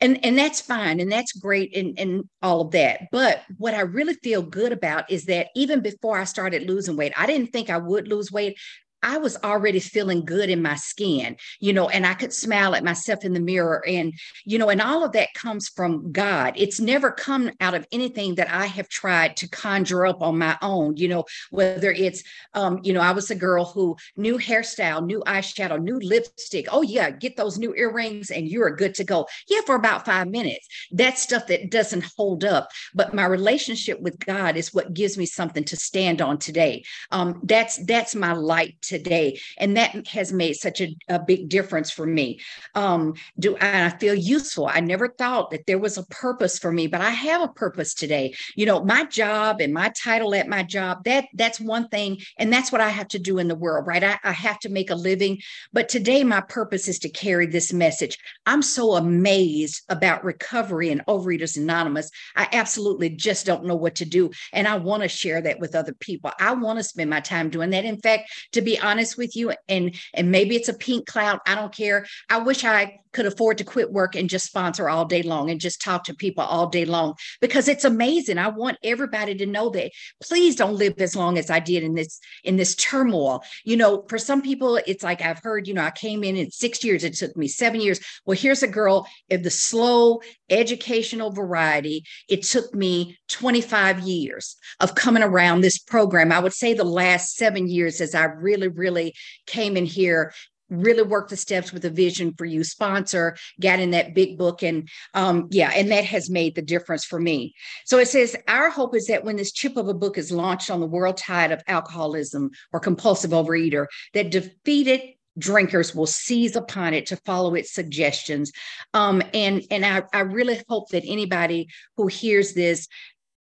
and 0.00 0.24
and 0.24 0.38
that's 0.38 0.60
fine 0.60 1.00
and 1.00 1.10
that's 1.10 1.32
great 1.32 1.76
and 1.76 1.98
and 1.98 2.24
all 2.42 2.60
of 2.62 2.70
that. 2.72 3.02
But 3.10 3.42
what 3.56 3.74
i 3.74 3.80
really 3.80 4.14
feel 4.14 4.42
good 4.42 4.72
about 4.72 5.10
is 5.10 5.24
that 5.26 5.48
even 5.54 5.80
before 5.80 6.18
i 6.18 6.24
started 6.24 6.68
losing 6.68 6.96
weight 6.96 7.12
i 7.16 7.26
didn't 7.26 7.48
think 7.48 7.70
i 7.70 7.78
would 7.78 8.08
lose 8.08 8.30
weight 8.30 8.56
I 9.02 9.18
was 9.18 9.36
already 9.44 9.80
feeling 9.80 10.24
good 10.24 10.50
in 10.50 10.62
my 10.62 10.74
skin, 10.74 11.36
you 11.60 11.72
know, 11.72 11.88
and 11.88 12.06
I 12.06 12.14
could 12.14 12.32
smile 12.32 12.74
at 12.74 12.84
myself 12.84 13.24
in 13.24 13.32
the 13.32 13.40
mirror. 13.40 13.84
And, 13.86 14.12
you 14.44 14.58
know, 14.58 14.70
and 14.70 14.80
all 14.80 15.04
of 15.04 15.12
that 15.12 15.34
comes 15.34 15.68
from 15.68 16.10
God. 16.12 16.54
It's 16.56 16.80
never 16.80 17.10
come 17.10 17.50
out 17.60 17.74
of 17.74 17.86
anything 17.92 18.34
that 18.36 18.50
I 18.50 18.66
have 18.66 18.88
tried 18.88 19.36
to 19.38 19.48
conjure 19.48 20.06
up 20.06 20.22
on 20.22 20.38
my 20.38 20.56
own, 20.62 20.96
you 20.96 21.08
know, 21.08 21.24
whether 21.50 21.92
it's, 21.92 22.22
um, 22.54 22.80
you 22.82 22.92
know, 22.92 23.00
I 23.00 23.12
was 23.12 23.30
a 23.30 23.34
girl 23.34 23.66
who 23.66 23.96
new 24.16 24.38
hairstyle, 24.38 25.04
new 25.04 25.22
eyeshadow, 25.26 25.80
new 25.80 26.00
lipstick. 26.00 26.66
Oh, 26.72 26.82
yeah, 26.82 27.10
get 27.10 27.36
those 27.36 27.58
new 27.58 27.74
earrings 27.74 28.30
and 28.30 28.48
you're 28.48 28.74
good 28.74 28.94
to 28.96 29.04
go. 29.04 29.26
Yeah, 29.48 29.60
for 29.66 29.76
about 29.76 30.04
five 30.04 30.28
minutes. 30.28 30.66
That's 30.90 31.22
stuff 31.22 31.46
that 31.48 31.70
doesn't 31.70 32.04
hold 32.16 32.44
up. 32.44 32.70
But 32.94 33.14
my 33.14 33.26
relationship 33.26 34.00
with 34.00 34.18
God 34.18 34.56
is 34.56 34.74
what 34.74 34.94
gives 34.94 35.16
me 35.16 35.26
something 35.26 35.64
to 35.64 35.76
stand 35.76 36.20
on 36.20 36.38
today. 36.38 36.84
Um, 37.10 37.40
that's 37.44 37.84
that's 37.84 38.14
my 38.14 38.32
light 38.32 38.80
today. 38.88 39.38
And 39.58 39.76
that 39.76 40.06
has 40.08 40.32
made 40.32 40.54
such 40.54 40.80
a, 40.80 40.96
a 41.08 41.18
big 41.18 41.48
difference 41.48 41.90
for 41.90 42.06
me. 42.06 42.40
Um, 42.74 43.14
do 43.38 43.56
I 43.60 43.90
feel 43.90 44.14
useful? 44.14 44.66
I 44.66 44.80
never 44.80 45.08
thought 45.08 45.50
that 45.50 45.66
there 45.66 45.78
was 45.78 45.98
a 45.98 46.06
purpose 46.06 46.58
for 46.58 46.72
me, 46.72 46.86
but 46.86 47.00
I 47.00 47.10
have 47.10 47.42
a 47.42 47.48
purpose 47.48 47.94
today. 47.94 48.34
You 48.56 48.66
know, 48.66 48.82
my 48.84 49.04
job 49.04 49.60
and 49.60 49.72
my 49.72 49.92
title 50.02 50.34
at 50.34 50.48
my 50.48 50.62
job, 50.62 51.04
that 51.04 51.26
that's 51.34 51.60
one 51.60 51.88
thing. 51.88 52.18
And 52.38 52.52
that's 52.52 52.72
what 52.72 52.80
I 52.80 52.88
have 52.88 53.08
to 53.08 53.18
do 53.18 53.38
in 53.38 53.48
the 53.48 53.54
world, 53.54 53.86
right? 53.86 54.02
I, 54.02 54.18
I 54.24 54.32
have 54.32 54.58
to 54.60 54.68
make 54.68 54.90
a 54.90 54.94
living. 54.94 55.38
But 55.72 55.88
today 55.88 56.24
my 56.24 56.40
purpose 56.40 56.88
is 56.88 56.98
to 57.00 57.10
carry 57.10 57.46
this 57.46 57.72
message. 57.72 58.18
I'm 58.46 58.62
so 58.62 58.94
amazed 58.96 59.82
about 59.88 60.24
recovery 60.24 60.90
and 60.90 61.04
Overeaters 61.06 61.56
Anonymous. 61.56 62.10
I 62.36 62.48
absolutely 62.52 63.10
just 63.10 63.46
don't 63.46 63.64
know 63.64 63.76
what 63.76 63.96
to 63.96 64.04
do. 64.04 64.30
And 64.52 64.66
I 64.66 64.76
want 64.76 65.02
to 65.02 65.08
share 65.08 65.40
that 65.42 65.60
with 65.60 65.74
other 65.74 65.94
people. 65.94 66.30
I 66.40 66.52
want 66.52 66.78
to 66.78 66.84
spend 66.84 67.10
my 67.10 67.20
time 67.20 67.50
doing 67.50 67.70
that. 67.70 67.84
In 67.84 68.00
fact, 68.00 68.30
to 68.52 68.62
be 68.62 68.77
honest 68.78 69.16
with 69.16 69.36
you 69.36 69.52
and 69.68 69.94
and 70.14 70.30
maybe 70.30 70.56
it's 70.56 70.68
a 70.68 70.74
pink 70.74 71.06
cloud 71.06 71.38
i 71.46 71.54
don't 71.54 71.74
care 71.74 72.06
i 72.30 72.38
wish 72.38 72.64
i 72.64 72.98
could 73.12 73.26
afford 73.26 73.58
to 73.58 73.64
quit 73.64 73.92
work 73.92 74.14
and 74.14 74.28
just 74.28 74.46
sponsor 74.46 74.88
all 74.88 75.04
day 75.04 75.22
long 75.22 75.50
and 75.50 75.60
just 75.60 75.80
talk 75.80 76.04
to 76.04 76.14
people 76.14 76.44
all 76.44 76.68
day 76.68 76.84
long 76.84 77.14
because 77.40 77.68
it's 77.68 77.84
amazing. 77.84 78.38
I 78.38 78.48
want 78.48 78.78
everybody 78.82 79.34
to 79.36 79.46
know 79.46 79.70
that 79.70 79.92
please 80.22 80.56
don't 80.56 80.76
live 80.76 80.94
as 80.98 81.16
long 81.16 81.38
as 81.38 81.50
I 81.50 81.60
did 81.60 81.82
in 81.82 81.94
this 81.94 82.20
in 82.44 82.56
this 82.56 82.74
turmoil. 82.74 83.42
You 83.64 83.76
know, 83.76 84.04
for 84.08 84.18
some 84.18 84.42
people 84.42 84.78
it's 84.86 85.02
like 85.02 85.22
I've 85.22 85.40
heard, 85.40 85.66
you 85.66 85.74
know, 85.74 85.82
I 85.82 85.90
came 85.90 86.24
in 86.24 86.36
in 86.36 86.50
6 86.50 86.84
years, 86.84 87.04
it 87.04 87.14
took 87.14 87.36
me 87.36 87.48
7 87.48 87.80
years. 87.80 88.00
Well, 88.24 88.36
here's 88.38 88.62
a 88.62 88.68
girl 88.68 89.06
of 89.30 89.42
the 89.42 89.50
slow 89.50 90.20
educational 90.50 91.30
variety. 91.30 92.04
It 92.28 92.42
took 92.42 92.74
me 92.74 93.18
25 93.28 94.00
years 94.00 94.56
of 94.80 94.94
coming 94.94 95.22
around 95.22 95.60
this 95.60 95.78
program. 95.78 96.32
I 96.32 96.38
would 96.38 96.52
say 96.52 96.74
the 96.74 96.84
last 96.84 97.36
7 97.36 97.68
years 97.68 98.00
as 98.00 98.14
I 98.14 98.24
really 98.24 98.67
really 98.70 99.14
came 99.46 99.76
in 99.76 99.86
here 99.86 100.32
really 100.70 101.02
worked 101.02 101.30
the 101.30 101.36
steps 101.36 101.72
with 101.72 101.84
a 101.84 101.90
vision 101.90 102.34
for 102.36 102.44
you 102.44 102.62
sponsor 102.62 103.36
got 103.60 103.80
in 103.80 103.90
that 103.92 104.14
big 104.14 104.36
book 104.36 104.62
and 104.62 104.88
um 105.14 105.48
yeah 105.50 105.70
and 105.74 105.90
that 105.90 106.04
has 106.04 106.28
made 106.28 106.54
the 106.54 106.62
difference 106.62 107.04
for 107.04 107.18
me. 107.18 107.54
So 107.84 107.98
it 107.98 108.08
says 108.08 108.36
our 108.46 108.70
hope 108.70 108.94
is 108.94 109.06
that 109.06 109.24
when 109.24 109.36
this 109.36 109.52
chip 109.52 109.76
of 109.76 109.88
a 109.88 109.94
book 109.94 110.18
is 110.18 110.30
launched 110.30 110.70
on 110.70 110.80
the 110.80 110.86
world 110.86 111.16
tide 111.16 111.52
of 111.52 111.62
alcoholism 111.66 112.50
or 112.72 112.80
compulsive 112.80 113.30
overeater 113.30 113.86
that 114.14 114.30
defeated 114.30 115.00
drinkers 115.38 115.94
will 115.94 116.06
seize 116.06 116.56
upon 116.56 116.94
it 116.94 117.06
to 117.06 117.16
follow 117.16 117.54
its 117.54 117.72
suggestions. 117.72 118.52
Um 118.92 119.22
and 119.32 119.62
and 119.70 119.86
i 119.86 120.02
i 120.12 120.20
really 120.20 120.60
hope 120.68 120.90
that 120.90 121.04
anybody 121.06 121.68
who 121.96 122.08
hears 122.08 122.52
this 122.52 122.88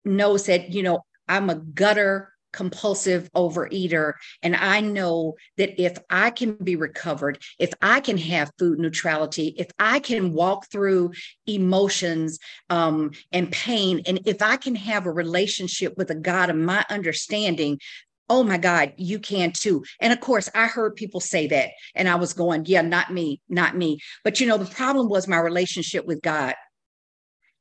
knows 0.06 0.46
that 0.46 0.72
you 0.72 0.84
know 0.84 1.04
i'm 1.28 1.50
a 1.50 1.56
gutter 1.56 2.32
compulsive 2.54 3.32
overeater. 3.34 4.14
And 4.42 4.56
I 4.56 4.82
know 4.82 5.36
that 5.58 5.82
if 5.82 5.98
I 6.10 6.32
can 6.32 6.54
be 6.56 6.76
recovered, 6.76 7.42
if 7.60 7.74
I 7.82 8.00
can 8.00 8.18
have 8.18 8.52
food 8.58 8.80
neutrality, 8.80 9.56
if 9.58 9.68
I 9.80 10.00
can 10.00 10.34
walk 10.34 10.70
through 10.72 11.12
emotions 11.46 12.40
um, 12.70 13.12
and 13.32 13.52
pain, 13.52 14.02
and 14.06 14.20
if 14.26 14.42
I 14.42 14.58
can 14.58 14.76
have 14.76 15.06
a 15.06 15.12
relationship 15.12 15.98
with 15.98 16.10
a 16.10 16.16
God 16.16 16.50
of 16.50 16.56
my 16.56 16.84
understanding, 16.90 17.80
oh 18.30 18.44
my 18.44 18.58
God, 18.58 18.94
you 18.98 19.20
can 19.20 19.52
too. 19.52 19.84
And 20.02 20.12
of 20.12 20.20
course, 20.20 20.50
I 20.54 20.68
heard 20.68 20.96
people 20.96 21.20
say 21.20 21.48
that, 21.48 21.70
and 21.96 22.10
I 22.10 22.16
was 22.16 22.34
going, 22.34 22.66
yeah, 22.66 22.82
not 22.82 23.14
me, 23.14 23.42
not 23.48 23.78
me. 23.78 24.00
But 24.24 24.40
you 24.40 24.48
know, 24.48 24.58
the 24.58 24.66
problem 24.66 25.10
was 25.10 25.28
my 25.28 25.38
relationship 25.38 26.06
with 26.06 26.22
God 26.22 26.54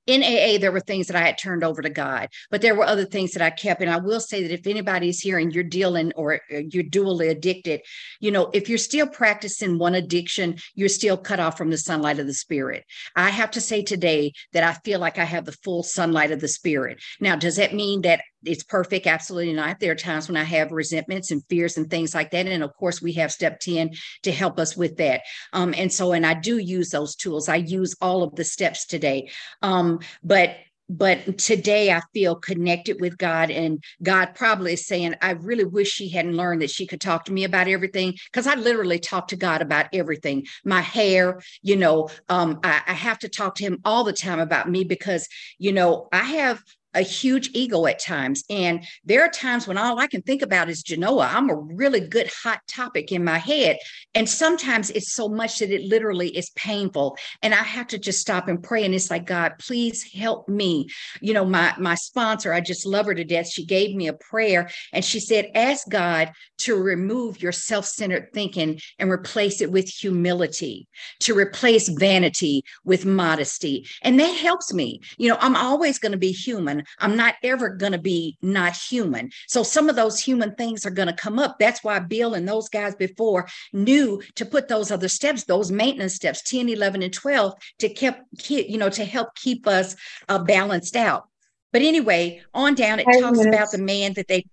in 0.06 0.22
AA, 0.22 0.58
there 0.58 0.72
were 0.72 0.80
things 0.80 1.08
that 1.08 1.16
I 1.16 1.26
had 1.26 1.38
turned 1.38 1.64
over 1.64 1.82
to 1.82 1.90
God, 1.90 2.28
but 2.50 2.62
there 2.62 2.74
were 2.74 2.84
other 2.84 3.04
things 3.04 3.32
that 3.32 3.42
I 3.42 3.50
kept. 3.50 3.80
And 3.80 3.90
I 3.90 3.98
will 3.98 4.20
say 4.20 4.42
that 4.42 4.52
if 4.52 4.66
anybody's 4.66 5.20
here 5.20 5.38
and 5.38 5.52
you're 5.52 5.64
dealing 5.64 6.12
or 6.14 6.34
uh, 6.34 6.58
you're 6.70 6.84
dually 6.84 7.30
addicted, 7.30 7.80
you 8.20 8.30
know, 8.30 8.50
if 8.52 8.68
you're 8.68 8.78
still 8.78 9.06
practicing 9.06 9.78
one 9.78 9.94
addiction, 9.94 10.58
you're 10.74 10.88
still 10.88 11.16
cut 11.16 11.40
off 11.40 11.58
from 11.58 11.70
the 11.70 11.78
sunlight 11.78 12.18
of 12.18 12.26
the 12.26 12.34
spirit. 12.34 12.84
I 13.14 13.30
have 13.30 13.50
to 13.52 13.60
say 13.60 13.82
today 13.82 14.32
that 14.52 14.64
I 14.64 14.74
feel 14.84 15.00
like 15.00 15.18
I 15.18 15.24
have 15.24 15.44
the 15.44 15.52
full 15.52 15.82
sunlight 15.82 16.30
of 16.30 16.40
the 16.40 16.48
spirit. 16.48 17.02
Now, 17.20 17.36
does 17.36 17.56
that 17.56 17.74
mean 17.74 18.02
that 18.02 18.22
it's 18.46 18.64
perfect 18.64 19.06
absolutely 19.06 19.52
not. 19.52 19.80
There 19.80 19.92
are 19.92 19.96
times 19.96 20.28
when 20.28 20.36
i 20.36 20.44
have 20.44 20.72
resentments 20.72 21.30
and 21.30 21.42
fears 21.48 21.76
and 21.76 21.88
things 21.90 22.14
like 22.14 22.30
that 22.30 22.46
and 22.46 22.62
of 22.62 22.74
course 22.74 23.02
we 23.02 23.12
have 23.14 23.32
step 23.32 23.60
10 23.60 23.90
to 24.22 24.32
help 24.32 24.58
us 24.58 24.76
with 24.76 24.96
that. 24.98 25.22
Um, 25.52 25.74
and 25.76 25.92
so 25.92 26.12
and 26.12 26.26
i 26.26 26.34
do 26.34 26.58
use 26.58 26.90
those 26.90 27.16
tools. 27.16 27.48
I 27.48 27.56
use 27.56 27.94
all 28.00 28.22
of 28.22 28.34
the 28.34 28.44
steps 28.44 28.86
today. 28.86 29.30
Um, 29.62 30.00
but 30.22 30.56
but 30.88 31.38
today 31.38 31.90
I 31.92 32.00
feel 32.14 32.36
connected 32.36 33.00
with 33.00 33.18
God, 33.18 33.50
and 33.50 33.82
God 34.02 34.34
probably 34.34 34.74
is 34.74 34.86
saying, 34.86 35.14
I 35.20 35.32
really 35.32 35.64
wish 35.64 35.90
she 35.90 36.08
hadn't 36.08 36.36
learned 36.36 36.62
that 36.62 36.70
she 36.70 36.86
could 36.86 37.00
talk 37.00 37.24
to 37.24 37.32
me 37.32 37.44
about 37.44 37.68
everything 37.68 38.14
because 38.30 38.46
I 38.46 38.54
literally 38.54 38.98
talk 38.98 39.28
to 39.28 39.36
God 39.36 39.62
about 39.62 39.86
everything. 39.92 40.46
My 40.64 40.80
hair, 40.80 41.40
you 41.62 41.76
know, 41.76 42.08
um, 42.28 42.60
I, 42.62 42.82
I 42.86 42.92
have 42.92 43.18
to 43.20 43.28
talk 43.28 43.56
to 43.56 43.64
Him 43.64 43.80
all 43.84 44.04
the 44.04 44.12
time 44.12 44.38
about 44.38 44.70
me 44.70 44.84
because, 44.84 45.28
you 45.58 45.72
know, 45.72 46.08
I 46.12 46.22
have 46.22 46.62
a 46.96 47.02
huge 47.02 47.50
ego 47.52 47.86
at 47.86 48.00
times. 48.00 48.42
And 48.50 48.84
there 49.04 49.22
are 49.22 49.28
times 49.28 49.68
when 49.68 49.78
all 49.78 50.00
I 50.00 50.08
can 50.08 50.22
think 50.22 50.42
about 50.42 50.68
is 50.68 50.82
Genoa. 50.82 51.30
I'm 51.32 51.50
a 51.50 51.54
really 51.54 52.00
good 52.00 52.28
hot 52.42 52.60
topic 52.66 53.12
in 53.12 53.22
my 53.22 53.38
head. 53.38 53.78
And 54.14 54.28
sometimes 54.28 54.90
it's 54.90 55.12
so 55.12 55.28
much 55.28 55.58
that 55.58 55.70
it 55.70 55.82
literally 55.82 56.36
is 56.36 56.50
painful. 56.50 57.16
And 57.42 57.54
I 57.54 57.62
have 57.62 57.86
to 57.88 57.98
just 57.98 58.20
stop 58.20 58.48
and 58.48 58.62
pray. 58.62 58.84
And 58.84 58.94
it's 58.94 59.10
like, 59.10 59.26
God, 59.26 59.52
please 59.58 60.02
help 60.02 60.48
me. 60.48 60.88
You 61.20 61.34
know, 61.34 61.44
my 61.44 61.74
my 61.78 61.94
sponsor, 61.94 62.52
I 62.52 62.60
just 62.60 62.86
love 62.86 63.06
her 63.06 63.14
to 63.14 63.24
death. 63.24 63.48
She 63.48 63.64
gave 63.64 63.94
me 63.94 64.08
a 64.08 64.14
prayer 64.14 64.70
and 64.92 65.04
she 65.04 65.20
said, 65.20 65.50
ask 65.54 65.86
God 65.88 66.32
to 66.58 66.74
remove 66.74 67.42
your 67.42 67.52
self-centered 67.52 68.28
thinking 68.32 68.80
and 68.98 69.10
replace 69.10 69.60
it 69.60 69.70
with 69.70 69.88
humility, 69.88 70.88
to 71.20 71.34
replace 71.34 71.88
vanity 71.90 72.64
with 72.84 73.04
modesty. 73.04 73.86
And 74.00 74.18
that 74.18 74.34
helps 74.36 74.72
me. 74.72 75.00
You 75.18 75.28
know, 75.28 75.36
I'm 75.40 75.56
always 75.56 75.98
going 75.98 76.12
to 76.12 76.18
be 76.18 76.32
human. 76.32 76.84
I'm 76.98 77.16
not 77.16 77.34
ever 77.42 77.70
going 77.70 77.92
to 77.92 77.98
be 77.98 78.36
not 78.42 78.76
human. 78.76 79.30
So 79.48 79.62
some 79.62 79.88
of 79.88 79.96
those 79.96 80.18
human 80.18 80.54
things 80.54 80.86
are 80.86 80.90
going 80.90 81.08
to 81.08 81.14
come 81.14 81.38
up. 81.38 81.58
That's 81.58 81.82
why 81.82 81.98
Bill 81.98 82.34
and 82.34 82.48
those 82.48 82.68
guys 82.68 82.94
before 82.94 83.48
knew 83.72 84.22
to 84.34 84.44
put 84.46 84.68
those 84.68 84.90
other 84.90 85.08
steps, 85.08 85.44
those 85.44 85.70
maintenance 85.70 86.14
steps, 86.14 86.42
10, 86.42 86.68
11, 86.68 87.02
and 87.02 87.12
12 87.12 87.54
to 87.78 87.88
keep, 87.88 88.14
you 88.48 88.78
know, 88.78 88.90
to 88.90 89.04
help 89.04 89.34
keep 89.34 89.66
us 89.66 89.96
uh, 90.28 90.38
balanced 90.38 90.96
out. 90.96 91.28
But 91.72 91.82
anyway, 91.82 92.42
on 92.54 92.74
down, 92.74 93.00
it 93.00 93.04
five 93.04 93.20
talks 93.20 93.38
minutes. 93.38 93.56
about 93.56 93.70
the 93.70 93.78
man 93.78 94.14
that 94.14 94.28
they, 94.28 94.46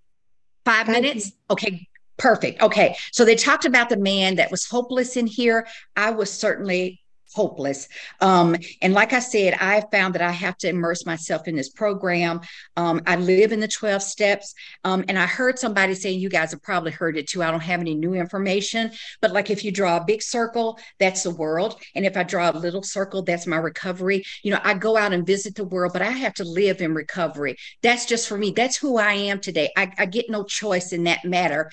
five, 0.64 0.86
five 0.86 0.88
minutes? 0.88 1.32
Okay, 1.50 1.88
perfect. 2.16 2.60
Okay. 2.62 2.96
So 3.12 3.24
they 3.24 3.36
talked 3.36 3.64
about 3.64 3.88
the 3.88 3.96
man 3.96 4.36
that 4.36 4.50
was 4.50 4.66
hopeless 4.66 5.16
in 5.16 5.26
here. 5.26 5.66
I 5.96 6.10
was 6.10 6.30
certainly 6.30 7.00
hopeless. 7.34 7.88
Um, 8.20 8.56
and 8.80 8.94
like 8.94 9.12
I 9.12 9.18
said, 9.18 9.54
I 9.54 9.82
found 9.92 10.14
that 10.14 10.22
I 10.22 10.30
have 10.30 10.56
to 10.58 10.68
immerse 10.68 11.04
myself 11.04 11.48
in 11.48 11.56
this 11.56 11.68
program. 11.68 12.40
Um, 12.76 13.02
I 13.06 13.16
live 13.16 13.52
in 13.52 13.60
the 13.60 13.68
12 13.68 14.02
steps. 14.02 14.54
Um, 14.84 15.04
and 15.08 15.18
I 15.18 15.26
heard 15.26 15.58
somebody 15.58 15.94
saying, 15.94 16.20
you 16.20 16.28
guys 16.28 16.52
have 16.52 16.62
probably 16.62 16.92
heard 16.92 17.16
it 17.16 17.28
too. 17.28 17.42
I 17.42 17.50
don't 17.50 17.60
have 17.60 17.80
any 17.80 17.94
new 17.94 18.14
information, 18.14 18.92
but 19.20 19.32
like 19.32 19.50
if 19.50 19.64
you 19.64 19.72
draw 19.72 19.96
a 19.96 20.04
big 20.04 20.22
circle, 20.22 20.78
that's 21.00 21.24
the 21.24 21.30
world. 21.30 21.80
And 21.94 22.06
if 22.06 22.16
I 22.16 22.22
draw 22.22 22.50
a 22.50 22.56
little 22.56 22.82
circle, 22.82 23.22
that's 23.22 23.46
my 23.46 23.56
recovery. 23.56 24.22
You 24.42 24.52
know, 24.52 24.60
I 24.62 24.74
go 24.74 24.96
out 24.96 25.12
and 25.12 25.26
visit 25.26 25.56
the 25.56 25.64
world, 25.64 25.92
but 25.92 26.02
I 26.02 26.10
have 26.10 26.34
to 26.34 26.44
live 26.44 26.80
in 26.80 26.94
recovery. 26.94 27.56
That's 27.82 28.06
just 28.06 28.28
for 28.28 28.38
me. 28.38 28.52
That's 28.52 28.76
who 28.76 28.96
I 28.96 29.14
am 29.14 29.40
today. 29.40 29.70
I, 29.76 29.92
I 29.98 30.06
get 30.06 30.30
no 30.30 30.44
choice 30.44 30.92
in 30.92 31.04
that 31.04 31.24
matter 31.24 31.70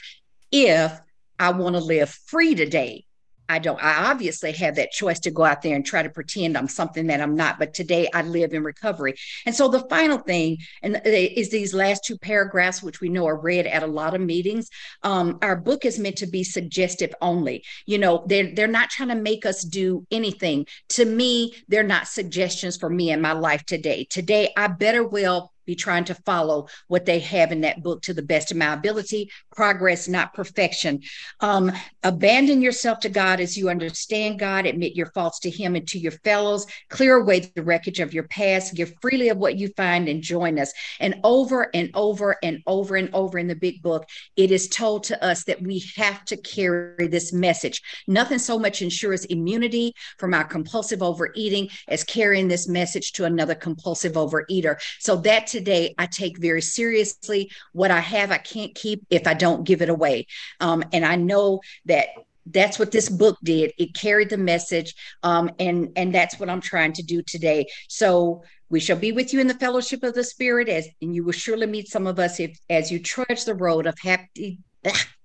if 0.52 1.00
I 1.38 1.52
want 1.52 1.76
to 1.76 1.82
live 1.82 2.10
free 2.10 2.56
today 2.56 3.06
I 3.52 3.60
don't, 3.60 3.84
I 3.84 4.10
obviously 4.10 4.54
have 4.54 4.76
that 4.76 4.92
choice 4.92 5.20
to 5.22 5.32
go 5.32 5.44
out 5.44 5.62
there 5.62 5.76
and 5.76 5.86
try 5.86 6.02
to 6.02 6.10
pretend 6.10 6.58
I'm 6.58 6.70
something 6.70 7.08
that 7.08 7.20
I'm 7.20 7.36
not. 7.36 7.60
But 7.60 7.74
today 7.74 8.08
I 8.14 8.22
live 8.22 8.54
in 8.54 8.64
recovery. 8.64 9.16
And 9.46 9.54
so 9.54 9.68
the 9.68 9.82
final 9.90 10.20
thing 10.20 10.60
and 10.82 11.02
is 11.04 11.50
these 11.50 11.74
last 11.74 12.06
two 12.06 12.18
paragraphs, 12.18 12.82
which 12.82 13.02
we 13.02 13.10
know 13.10 13.28
are 13.28 13.38
read 13.38 13.68
at 13.68 13.84
a 13.84 13.88
lot 13.88 14.16
of 14.16 14.22
meetings. 14.22 14.70
Um, 15.04 15.38
our 15.42 15.58
book 15.58 15.84
is 15.84 16.00
meant 16.00 16.16
to 16.18 16.28
be 16.28 16.46
suggestive 16.46 17.14
only. 17.22 17.66
You 17.86 17.98
know, 17.98 18.24
they're, 18.26 18.56
they're 18.56 18.68
not 18.68 18.90
trying 18.90 19.10
to 19.10 19.16
make 19.16 19.46
us 19.46 19.64
do 19.64 20.08
anything. 20.12 20.66
To 20.90 21.04
me, 21.04 21.54
they're 21.68 21.84
not 21.84 22.08
suggestions 22.08 22.78
for 22.78 22.90
me 22.90 23.12
in 23.12 23.20
my 23.20 23.34
life 23.34 23.66
today. 23.66 24.08
Today, 24.10 24.54
I 24.56 24.68
better 24.68 25.06
well 25.06 25.51
be 25.66 25.76
trying 25.76 26.06
to 26.06 26.16
follow 26.16 26.68
what 26.88 27.06
they 27.06 27.20
have 27.20 27.52
in 27.52 27.62
that 27.62 27.84
book 27.84 28.02
to 28.04 28.14
the 28.14 28.22
best 28.22 28.52
of 28.52 28.58
my 28.58 28.74
ability. 28.74 29.30
Progress, 29.56 30.08
not 30.08 30.34
perfection. 30.34 31.02
Um, 31.40 31.72
abandon 32.04 32.62
yourself 32.62 33.00
to 33.02 33.10
God 33.10 33.40
as 33.40 33.58
you 33.58 33.70
understand 33.70 34.40
God. 34.40 34.66
Admit 34.66 34.96
your 34.96 35.08
faults 35.08 35.40
to 35.40 35.50
Him 35.50 35.76
and 35.76 35.88
to 35.90 36.00
your 36.00 36.12
fellows. 36.12 36.66
Clear 36.90 37.18
away 37.18 37.40
the 37.40 37.64
wreckage 37.64 38.00
of 38.00 38.14
your 38.14 38.24
past. 38.24 38.76
Give 38.76 38.94
freely 39.02 39.30
of 39.30 39.38
what 39.38 39.58
you 39.58 39.70
find 39.78 40.08
and 40.08 40.22
join 40.22 40.60
us. 40.60 40.74
And 41.00 41.20
over 41.24 41.70
and 41.74 41.90
over 41.94 42.38
and 42.44 42.60
over 42.68 42.96
and 42.96 43.10
over 43.14 43.38
in 43.38 43.48
the 43.48 43.56
big 43.56 43.82
book, 43.82 44.08
it 44.36 44.52
is 44.52 44.68
told 44.68 45.04
to 45.06 45.24
us 45.24 45.44
that 45.46 45.62
we 45.62 45.84
have 45.98 46.26
to 46.26 46.38
carry 46.38 47.08
this 47.08 47.34
message. 47.34 47.82
Nothing 48.08 48.40
so 48.40 48.58
much 48.58 48.82
ensures 48.82 49.26
immunity 49.26 49.94
from 50.18 50.34
our 50.34 50.44
compulsive 50.44 51.02
overeating 51.02 51.70
as 51.88 52.04
carrying 52.04 52.48
this 52.48 52.68
message 52.68 53.12
to 53.14 53.26
another 53.26 53.56
compulsive 53.56 54.14
overeater. 54.14 54.80
So 55.00 55.16
that 55.18 55.48
today 55.52 55.94
I 55.98 56.08
take 56.08 56.38
very 56.38 56.62
seriously. 56.62 57.52
What 57.74 57.92
I 57.92 58.00
have, 58.00 58.32
I 58.32 58.38
can't 58.38 58.74
keep 58.74 59.06
if 59.10 59.28
I 59.28 59.34
don't 59.34 59.64
give 59.64 59.82
it 59.82 59.90
away. 59.90 60.28
Um, 60.60 60.84
and 60.94 61.06
I 61.06 61.16
know 61.16 61.60
that 61.86 62.08
that's 62.48 62.80
what 62.80 62.92
this 62.92 63.10
book 63.10 63.38
did. 63.44 63.72
It 63.78 63.94
carried 63.94 64.30
the 64.30 64.38
message 64.38 64.96
um, 65.22 65.52
and 65.60 65.90
and 65.96 66.14
that's 66.14 66.40
what 66.40 66.50
i'm 66.50 66.62
trying 66.62 66.94
to 66.94 67.04
do 67.04 67.22
today. 67.22 67.68
So 67.88 68.44
we 68.70 68.80
shall 68.80 68.98
be 68.98 69.12
with 69.12 69.34
you 69.34 69.42
in 69.42 69.48
the 69.48 69.54
fellowship 69.54 70.02
of 70.04 70.14
the 70.14 70.24
spirit 70.24 70.70
as 70.70 70.88
and 71.02 71.14
you 71.14 71.24
will 71.24 71.34
surely 71.34 71.68
meet 71.68 71.90
some 71.90 72.08
of 72.08 72.18
us 72.20 72.40
if 72.40 72.58
as 72.70 72.92
you 72.92 73.00
trudge 73.00 73.46
the 73.46 73.56
road 73.56 73.86
of 73.86 73.96
happy 74.00 74.60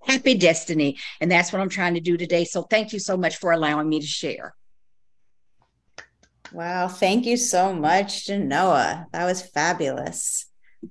happy 0.03 0.35
destiny. 0.35 0.97
And 1.21 1.31
that's 1.31 1.51
what 1.51 1.61
i'm 1.61 1.69
trying 1.69 1.95
to 1.95 2.01
do 2.01 2.17
today. 2.17 2.45
So 2.45 2.63
thank 2.63 2.93
you 2.93 2.99
so 2.99 3.17
much 3.17 3.37
for 3.37 3.51
allowing 3.51 3.89
me 3.89 3.99
to 3.99 4.07
share 4.07 4.53
Wow, 6.51 6.87
thank 6.87 7.25
you 7.25 7.37
so 7.37 7.73
much, 7.73 8.27
Genoa. 8.27 9.07
That 9.11 9.25
was 9.25 9.41
fabulous. 9.41 10.45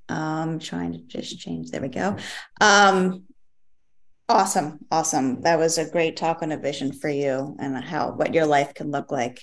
Um, 0.09 0.59
trying 0.59 0.93
to 0.93 0.99
just 0.99 1.39
change. 1.39 1.71
There 1.71 1.81
we 1.81 1.89
go. 1.89 2.17
Um, 2.61 3.25
awesome, 4.29 4.81
awesome. 4.91 5.43
That 5.43 5.59
was 5.59 5.79
a 5.79 5.91
great 5.91 6.17
talk 6.17 6.43
on 6.43 6.53
a 6.53 6.59
vision 6.59 6.93
for 6.93 7.09
you 7.09 7.57
and 7.59 7.77
how 7.83 8.13
what 8.13 8.35
your 8.35 8.47
life 8.47 8.75
can 8.75 8.91
look 8.91 9.11
like. 9.11 9.41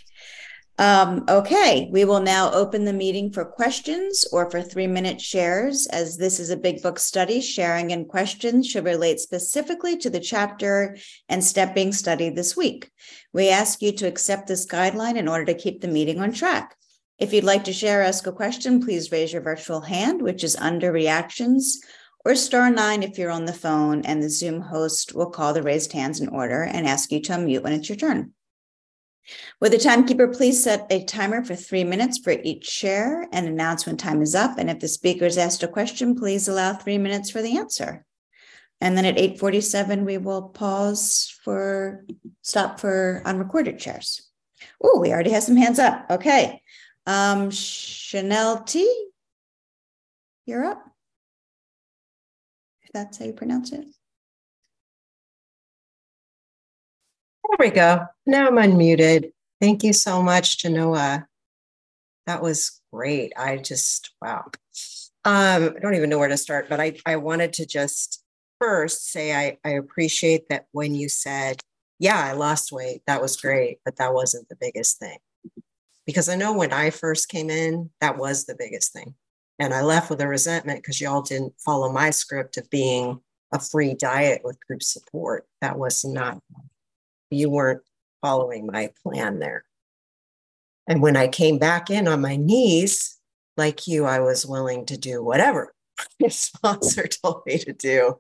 Um, 0.80 1.26
okay, 1.30 1.88
we 1.92 2.04
will 2.04 2.20
now 2.20 2.52
open 2.52 2.84
the 2.84 2.94
meeting 2.94 3.32
for 3.32 3.46
questions 3.46 4.26
or 4.32 4.50
for 4.50 4.62
three 4.62 4.88
minute 4.88 5.22
shares. 5.22 5.86
As 5.88 6.18
this 6.18 6.40
is 6.40 6.50
a 6.50 6.58
big 6.58 6.82
book 6.82 6.98
study, 6.98 7.42
sharing 7.42 7.92
and 7.92 8.08
questions 8.08 8.68
should 8.68 8.86
relate 8.86 9.20
specifically 9.20 9.98
to 9.98 10.10
the 10.10 10.20
chapter 10.20 10.98
and 11.30 11.44
step 11.44 11.76
being 11.76 11.94
studied 11.94 12.36
this 12.36 12.58
week. 12.58 12.90
We 13.34 13.50
ask 13.50 13.84
you 13.84 13.92
to 13.94 14.08
accept 14.08 14.48
this 14.48 14.66
guideline 14.66 15.16
in 15.16 15.28
order 15.28 15.46
to 15.46 15.54
keep 15.54 15.82
the 15.82 15.88
meeting 15.88 16.20
on 16.20 16.34
track. 16.34 16.76
If 17.20 17.34
you'd 17.34 17.44
like 17.44 17.66
to 17.66 17.74
share 17.74 18.00
or 18.00 18.04
ask 18.04 18.26
a 18.26 18.32
question, 18.32 18.84
please 18.84 19.12
raise 19.12 19.32
your 19.32 19.44
virtual 19.44 19.82
hand, 19.82 20.24
which 20.24 20.44
is 20.44 20.56
under 20.56 20.92
reactions, 20.92 21.80
or 22.26 22.34
star 22.34 22.72
nine 22.72 23.04
if 23.04 23.20
you're 23.20 23.30
on 23.30 23.46
the 23.46 23.54
phone, 23.54 24.04
and 24.06 24.24
the 24.24 24.30
Zoom 24.30 24.60
host 24.60 25.14
will 25.14 25.30
call 25.30 25.54
the 25.54 25.62
raised 25.62 25.94
hands 25.94 26.20
in 26.20 26.30
order 26.30 26.64
and 26.64 26.88
ask 26.88 27.12
you 27.12 27.22
to 27.22 27.34
unmute 27.34 27.62
when 27.62 27.74
it's 27.74 27.90
your 27.90 27.96
turn. 27.96 28.34
With 29.60 29.72
the 29.72 29.78
timekeeper, 29.78 30.28
please 30.28 30.64
set 30.64 30.86
a 30.90 31.04
timer 31.06 31.44
for 31.44 31.56
three 31.56 31.84
minutes 31.84 32.18
for 32.18 32.32
each 32.32 32.66
share 32.66 33.28
and 33.32 33.48
announce 33.48 33.86
when 33.86 33.98
time 33.98 34.22
is 34.22 34.36
up. 34.36 34.58
And 34.58 34.70
if 34.70 34.80
the 34.80 34.88
speaker 34.88 35.26
is 35.26 35.38
asked 35.38 35.64
a 35.64 35.68
question, 35.68 36.16
please 36.16 36.48
allow 36.48 36.74
three 36.74 36.98
minutes 36.98 37.30
for 37.30 37.42
the 37.42 37.58
answer. 37.58 38.06
And 38.82 38.98
then 38.98 39.06
at 39.06 39.18
847, 39.18 40.04
we 40.04 40.18
will 40.18 40.50
pause 40.50 41.34
for 41.44 42.06
stop 42.42 42.82
for 42.82 43.22
unrecorded 43.24 43.82
shares. 43.82 44.30
Oh, 44.84 45.00
we 45.00 45.12
already 45.12 45.32
have 45.32 45.44
some 45.44 45.56
hands 45.56 45.80
up. 45.80 46.06
Okay. 46.10 46.62
Um, 47.06 47.50
Chanel 47.50 48.64
T, 48.64 49.10
you're 50.46 50.66
up. 50.66 50.84
If 52.82 52.92
that's 52.94 53.18
how 53.18 53.26
you 53.26 53.34
pronounce 53.34 53.72
it. 53.72 53.86
There 57.60 57.68
we 57.70 57.76
go. 57.76 58.08
Now 58.26 58.48
I'm 58.48 58.56
unmuted. 58.56 59.32
Thank 59.62 59.84
you 59.84 59.94
so 59.94 60.24
much, 60.24 60.58
Genoa. 60.58 61.28
That 62.26 62.42
was 62.42 62.82
great. 62.92 63.32
I 63.38 63.58
just, 63.58 64.10
wow. 64.20 64.46
Um, 65.24 65.76
I 65.78 65.80
don't 65.80 65.94
even 65.94 66.10
know 66.10 66.18
where 66.18 66.30
to 66.30 66.38
start, 66.38 66.68
but 66.68 66.80
I, 66.80 66.98
I 67.06 67.18
wanted 67.18 67.54
to 67.54 67.68
just 67.68 68.24
first 68.60 69.12
say 69.12 69.36
I, 69.36 69.60
I 69.64 69.74
appreciate 69.74 70.50
that 70.50 70.66
when 70.72 70.96
you 70.96 71.10
said, 71.10 71.62
yeah, 72.00 72.18
I 72.18 72.32
lost 72.32 72.72
weight, 72.72 73.04
that 73.06 73.22
was 73.22 73.40
great, 73.40 73.78
but 73.86 73.98
that 73.98 74.16
wasn't 74.16 74.50
the 74.50 74.58
biggest 74.60 74.98
thing. 74.98 75.20
Because 76.08 76.30
I 76.30 76.36
know 76.36 76.54
when 76.54 76.74
I 76.74 76.90
first 76.90 77.30
came 77.30 77.52
in, 77.52 77.92
that 78.02 78.18
was 78.18 78.46
the 78.46 78.56
biggest 78.58 78.94
thing. 78.94 79.14
And 79.60 79.76
I 79.76 79.84
left 79.84 80.10
with 80.10 80.22
a 80.22 80.28
resentment 80.28 80.82
because 80.82 81.00
y'all 81.00 81.22
didn't 81.22 81.54
follow 81.64 81.92
my 81.92 82.10
script 82.10 82.58
of 82.58 82.68
being 82.72 83.22
a 83.52 83.60
free 83.60 83.94
diet 83.94 84.42
with 84.44 84.58
group 84.66 84.82
support. 84.82 85.46
That 85.62 85.78
was 85.78 86.04
not 86.04 86.40
you 87.34 87.50
weren't 87.50 87.82
following 88.22 88.68
my 88.68 88.92
plan 89.04 89.40
there. 89.40 89.66
And 90.88 91.02
when 91.02 91.16
I 91.16 91.28
came 91.28 91.60
back 91.60 91.90
in 91.90 92.08
on 92.08 92.22
my 92.22 92.36
knees, 92.36 93.18
like 93.58 93.88
you, 93.88 94.06
I 94.06 94.20
was 94.20 94.46
willing 94.46 94.86
to 94.88 94.98
do 94.98 95.24
whatever 95.24 95.74
my 96.20 96.28
sponsor 96.30 97.08
told 97.24 97.44
me 97.46 97.58
to 97.60 97.74
do. 97.74 98.20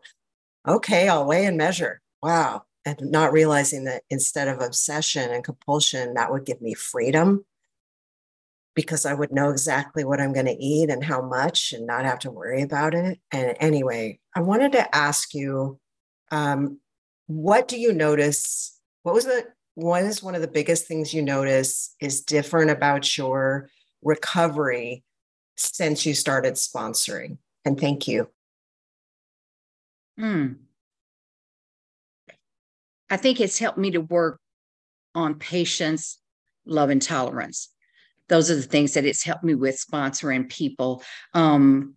Okay, 0.68 1.10
I'll 1.10 1.26
weigh 1.26 1.46
and 1.46 1.58
measure. 1.58 2.02
Wow. 2.22 2.64
And 2.86 3.00
not 3.12 3.32
realizing 3.34 3.86
that 3.86 4.04
instead 4.10 4.48
of 4.48 4.62
obsession 4.62 5.32
and 5.32 5.44
compulsion, 5.44 6.14
that 6.16 6.32
would 6.32 6.46
give 6.46 6.62
me 6.62 6.74
freedom. 6.74 7.46
because 8.76 9.06
I 9.06 9.14
would 9.14 9.32
know 9.32 9.50
exactly 9.50 10.04
what 10.04 10.20
I'm 10.20 10.34
going 10.34 10.48
to 10.48 10.64
eat 10.64 10.90
and 10.90 11.04
how 11.04 11.22
much 11.22 11.74
and 11.74 11.86
not 11.86 12.06
have 12.06 12.20
to 12.20 12.32
worry 12.32 12.62
about 12.62 12.94
it. 12.96 13.20
And 13.32 13.56
anyway, 13.60 14.20
I 14.36 14.42
wanted 14.42 14.72
to 14.74 14.96
ask 14.96 15.34
you 15.34 15.80
um, 16.32 16.80
what 17.28 17.68
do 17.68 17.80
you 17.80 17.94
notice? 17.94 18.73
What 19.04 19.14
was 19.14 19.26
the 19.26 19.46
what 19.76 20.04
is 20.04 20.24
one 20.24 20.36
of 20.36 20.42
the 20.42 20.48
biggest 20.48 20.88
things 20.88 21.14
you 21.14 21.22
notice 21.22 21.96
is 22.00 22.22
different 22.22 22.72
about 22.72 23.18
your 23.18 23.70
recovery 24.02 25.04
since 25.58 26.06
you 26.06 26.14
started 26.14 26.54
sponsoring? 26.56 27.38
And 27.66 27.80
thank 27.80 28.08
you. 28.08 28.30
Hmm. 30.18 30.54
I 33.10 33.18
think 33.18 33.40
it's 33.40 33.60
helped 33.60 33.78
me 33.78 33.92
to 33.92 34.02
work 34.02 34.40
on 35.16 35.36
patience, 35.36 36.20
love, 36.66 36.90
and 36.90 37.02
tolerance. 37.02 37.70
Those 38.30 38.50
are 38.50 38.56
the 38.56 38.62
things 38.62 38.94
that 38.94 39.06
it's 39.06 39.24
helped 39.24 39.44
me 39.44 39.54
with 39.54 39.84
sponsoring 39.84 40.50
people. 40.50 41.04
Um, 41.34 41.96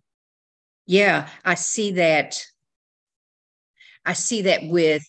yeah, 0.85 1.29
I 1.45 1.55
see 1.55 1.93
that. 1.93 2.41
I 4.05 4.13
see 4.13 4.43
that 4.43 4.65
with 4.65 5.03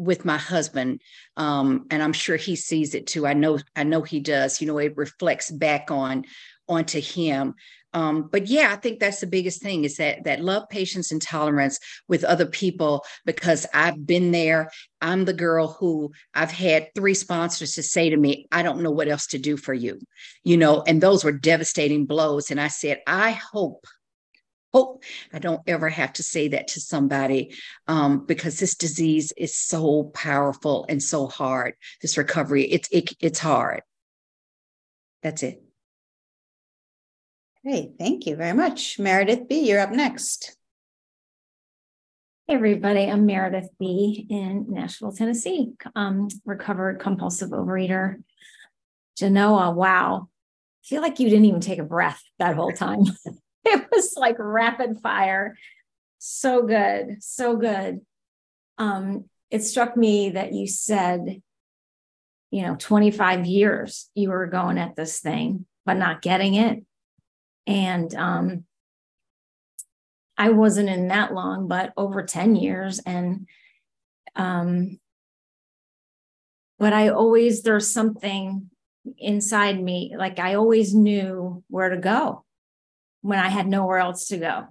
with 0.00 0.24
my 0.24 0.38
husband 0.38 1.00
um, 1.36 1.86
and 1.90 2.02
i'm 2.02 2.12
sure 2.12 2.36
he 2.36 2.56
sees 2.56 2.94
it 2.94 3.06
too 3.06 3.26
i 3.26 3.32
know 3.32 3.58
i 3.76 3.84
know 3.84 4.02
he 4.02 4.20
does 4.20 4.60
you 4.60 4.66
know 4.66 4.78
it 4.78 4.96
reflects 4.96 5.50
back 5.50 5.90
on 5.90 6.24
onto 6.68 7.00
him 7.00 7.54
um, 7.92 8.28
but 8.30 8.46
yeah, 8.46 8.72
I 8.72 8.76
think 8.76 9.00
that's 9.00 9.20
the 9.20 9.26
biggest 9.26 9.62
thing 9.62 9.84
is 9.84 9.96
that 9.96 10.24
that 10.24 10.44
love, 10.44 10.68
patience, 10.68 11.10
and 11.10 11.20
tolerance 11.20 11.78
with 12.08 12.24
other 12.24 12.46
people 12.46 13.04
because 13.26 13.66
I've 13.74 14.06
been 14.06 14.30
there. 14.30 14.70
I'm 15.00 15.24
the 15.24 15.32
girl 15.32 15.76
who 15.78 16.12
I've 16.34 16.52
had 16.52 16.88
three 16.94 17.14
sponsors 17.14 17.74
to 17.74 17.82
say 17.82 18.10
to 18.10 18.16
me, 18.16 18.46
I 18.52 18.62
don't 18.62 18.82
know 18.82 18.90
what 18.90 19.08
else 19.08 19.26
to 19.28 19.38
do 19.38 19.56
for 19.56 19.74
you, 19.74 19.98
you 20.44 20.56
know, 20.56 20.82
and 20.86 21.00
those 21.00 21.24
were 21.24 21.32
devastating 21.32 22.06
blows. 22.06 22.50
And 22.50 22.60
I 22.60 22.68
said, 22.68 23.00
I 23.06 23.32
hope 23.32 23.86
hope 24.72 25.02
I 25.32 25.38
don't 25.38 25.62
ever 25.66 25.88
have 25.88 26.12
to 26.14 26.22
say 26.22 26.48
that 26.48 26.68
to 26.68 26.80
somebody 26.80 27.54
um, 27.86 28.24
because 28.26 28.58
this 28.58 28.74
disease 28.74 29.32
is 29.36 29.54
so 29.54 30.04
powerful 30.14 30.86
and 30.88 31.02
so 31.02 31.26
hard. 31.26 31.74
This 32.00 32.16
recovery, 32.16 32.64
it's 32.64 32.88
it, 32.90 33.12
it's 33.20 33.38
hard. 33.38 33.82
That's 35.22 35.42
it. 35.42 35.62
Great, 37.64 37.92
thank 37.98 38.26
you 38.26 38.36
very 38.36 38.54
much. 38.54 38.98
Meredith 38.98 39.46
B., 39.48 39.68
you're 39.68 39.80
up 39.80 39.92
next. 39.92 40.56
Hey 42.46 42.54
everybody, 42.54 43.02
I'm 43.04 43.26
Meredith 43.26 43.68
B. 43.78 44.26
in 44.28 44.66
Nashville, 44.70 45.12
Tennessee, 45.12 45.72
um, 45.94 46.28
recovered 46.44 46.98
compulsive 46.98 47.50
overeater. 47.50 48.22
Genoa, 49.16 49.70
wow. 49.70 50.28
I 50.82 50.86
feel 50.86 51.02
like 51.02 51.20
you 51.20 51.28
didn't 51.28 51.44
even 51.44 51.60
take 51.60 51.78
a 51.78 51.84
breath 51.84 52.22
that 52.38 52.56
whole 52.56 52.72
time. 52.72 53.04
it 53.64 53.88
was 53.92 54.14
like 54.16 54.36
rapid 54.38 55.00
fire. 55.00 55.56
So 56.18 56.66
good, 56.66 57.22
so 57.22 57.56
good. 57.56 58.00
Um, 58.78 59.24
it 59.50 59.62
struck 59.64 59.96
me 59.96 60.30
that 60.30 60.52
you 60.52 60.66
said, 60.66 61.42
you 62.50 62.62
know, 62.62 62.76
25 62.78 63.46
years 63.46 64.10
you 64.14 64.30
were 64.30 64.46
going 64.46 64.78
at 64.78 64.96
this 64.96 65.20
thing, 65.20 65.66
but 65.86 65.94
not 65.94 66.22
getting 66.22 66.54
it 66.54 66.84
and 67.70 68.12
um, 68.14 68.64
I 70.36 70.50
wasn't 70.50 70.88
in 70.88 71.08
that 71.08 71.32
long, 71.32 71.68
but 71.68 71.92
over 71.96 72.22
10 72.24 72.56
years. 72.56 72.98
And, 72.98 73.46
um, 74.34 74.98
but 76.78 76.92
I 76.92 77.10
always, 77.10 77.62
there's 77.62 77.92
something 77.92 78.70
inside 79.18 79.80
me, 79.80 80.14
like 80.18 80.38
I 80.38 80.54
always 80.54 80.94
knew 80.94 81.62
where 81.68 81.90
to 81.90 81.96
go 81.96 82.44
when 83.22 83.38
I 83.38 83.48
had 83.48 83.66
nowhere 83.66 83.98
else 83.98 84.28
to 84.28 84.38
go. 84.38 84.66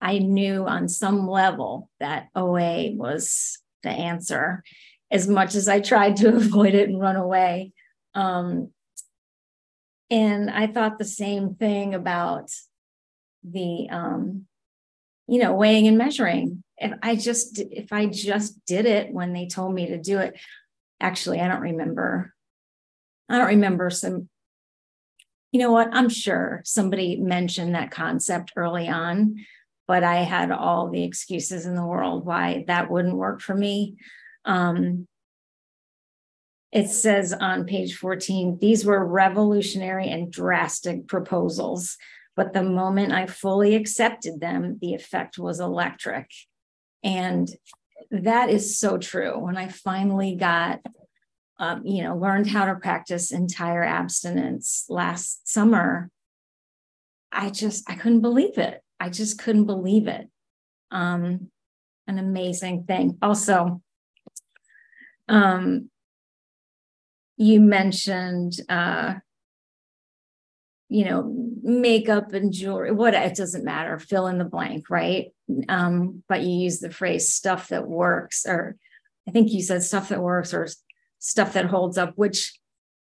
I 0.00 0.18
knew 0.18 0.66
on 0.66 0.88
some 0.88 1.28
level 1.28 1.88
that 2.00 2.28
OA 2.34 2.90
was 2.92 3.58
the 3.82 3.90
answer. 3.90 4.62
As 5.10 5.28
much 5.28 5.54
as 5.54 5.68
I 5.68 5.80
tried 5.80 6.16
to 6.16 6.28
avoid 6.36 6.74
it 6.74 6.88
and 6.88 7.00
run 7.00 7.16
away, 7.16 7.72
um, 8.14 8.70
and 10.10 10.50
I 10.50 10.66
thought 10.66 10.98
the 10.98 11.04
same 11.04 11.54
thing 11.54 11.94
about 11.94 12.50
the, 13.42 13.88
um, 13.90 14.46
you 15.26 15.40
know, 15.40 15.54
weighing 15.54 15.88
and 15.88 15.98
measuring. 15.98 16.62
If 16.76 16.92
I 17.02 17.16
just, 17.16 17.58
if 17.58 17.92
I 17.92 18.06
just 18.06 18.64
did 18.66 18.86
it 18.86 19.12
when 19.12 19.32
they 19.32 19.46
told 19.46 19.74
me 19.74 19.86
to 19.88 19.98
do 19.98 20.18
it, 20.18 20.38
actually, 21.00 21.40
I 21.40 21.48
don't 21.48 21.60
remember. 21.60 22.34
I 23.28 23.38
don't 23.38 23.48
remember 23.48 23.90
some, 23.90 24.28
you 25.54 25.60
know 25.60 25.70
what? 25.70 25.88
I'm 25.92 26.08
sure 26.08 26.62
somebody 26.64 27.14
mentioned 27.14 27.76
that 27.76 27.92
concept 27.92 28.54
early 28.56 28.88
on, 28.88 29.36
but 29.86 30.02
I 30.02 30.16
had 30.16 30.50
all 30.50 30.90
the 30.90 31.04
excuses 31.04 31.64
in 31.64 31.76
the 31.76 31.86
world 31.86 32.26
why 32.26 32.64
that 32.66 32.90
wouldn't 32.90 33.14
work 33.14 33.40
for 33.40 33.54
me. 33.54 33.94
Um, 34.44 35.06
it 36.72 36.88
says 36.88 37.32
on 37.32 37.66
page 37.66 37.94
14 37.94 38.58
these 38.60 38.84
were 38.84 39.06
revolutionary 39.06 40.08
and 40.08 40.32
drastic 40.32 41.06
proposals 41.06 41.96
but 42.34 42.52
the 42.52 42.64
moment 42.64 43.12
i 43.12 43.26
fully 43.26 43.76
accepted 43.76 44.40
them 44.40 44.76
the 44.80 44.92
effect 44.92 45.38
was 45.38 45.60
electric 45.60 46.28
and 47.04 47.48
that 48.10 48.50
is 48.50 48.76
so 48.76 48.98
true 48.98 49.38
when 49.38 49.56
i 49.56 49.68
finally 49.68 50.34
got 50.34 50.80
um, 51.58 51.86
you 51.86 52.02
know 52.02 52.16
learned 52.16 52.48
how 52.48 52.64
to 52.66 52.74
practice 52.74 53.32
entire 53.32 53.84
abstinence 53.84 54.86
last 54.88 55.48
summer 55.48 56.10
i 57.34 57.50
just 57.50 57.88
i 57.90 57.94
couldn't 57.94 58.20
believe 58.20 58.58
it. 58.58 58.80
I 59.00 59.10
just 59.10 59.38
couldn't 59.38 59.66
believe 59.66 60.06
it. 60.06 60.30
Um 60.90 61.50
an 62.06 62.18
amazing 62.18 62.84
thing. 62.84 63.18
Also 63.20 63.82
um 65.28 65.90
you 67.36 67.60
mentioned 67.60 68.52
uh 68.68 69.14
you 70.88 71.04
know 71.04 71.52
makeup 71.62 72.32
and 72.34 72.52
jewelry 72.52 72.92
what 72.92 73.14
it 73.14 73.34
doesn't 73.34 73.64
matter 73.64 73.98
fill 73.98 74.26
in 74.26 74.38
the 74.38 74.44
blank 74.44 74.88
right? 74.90 75.32
Um 75.68 76.22
but 76.28 76.42
you 76.42 76.50
use 76.50 76.78
the 76.78 76.90
phrase 76.90 77.34
stuff 77.34 77.68
that 77.68 77.88
works 77.88 78.46
or 78.46 78.76
i 79.26 79.30
think 79.30 79.50
you 79.50 79.62
said 79.62 79.82
stuff 79.82 80.10
that 80.10 80.22
works 80.22 80.54
or 80.54 80.68
stuff 81.24 81.52
that 81.54 81.66
holds 81.66 81.96
up 81.96 82.12
which 82.16 82.58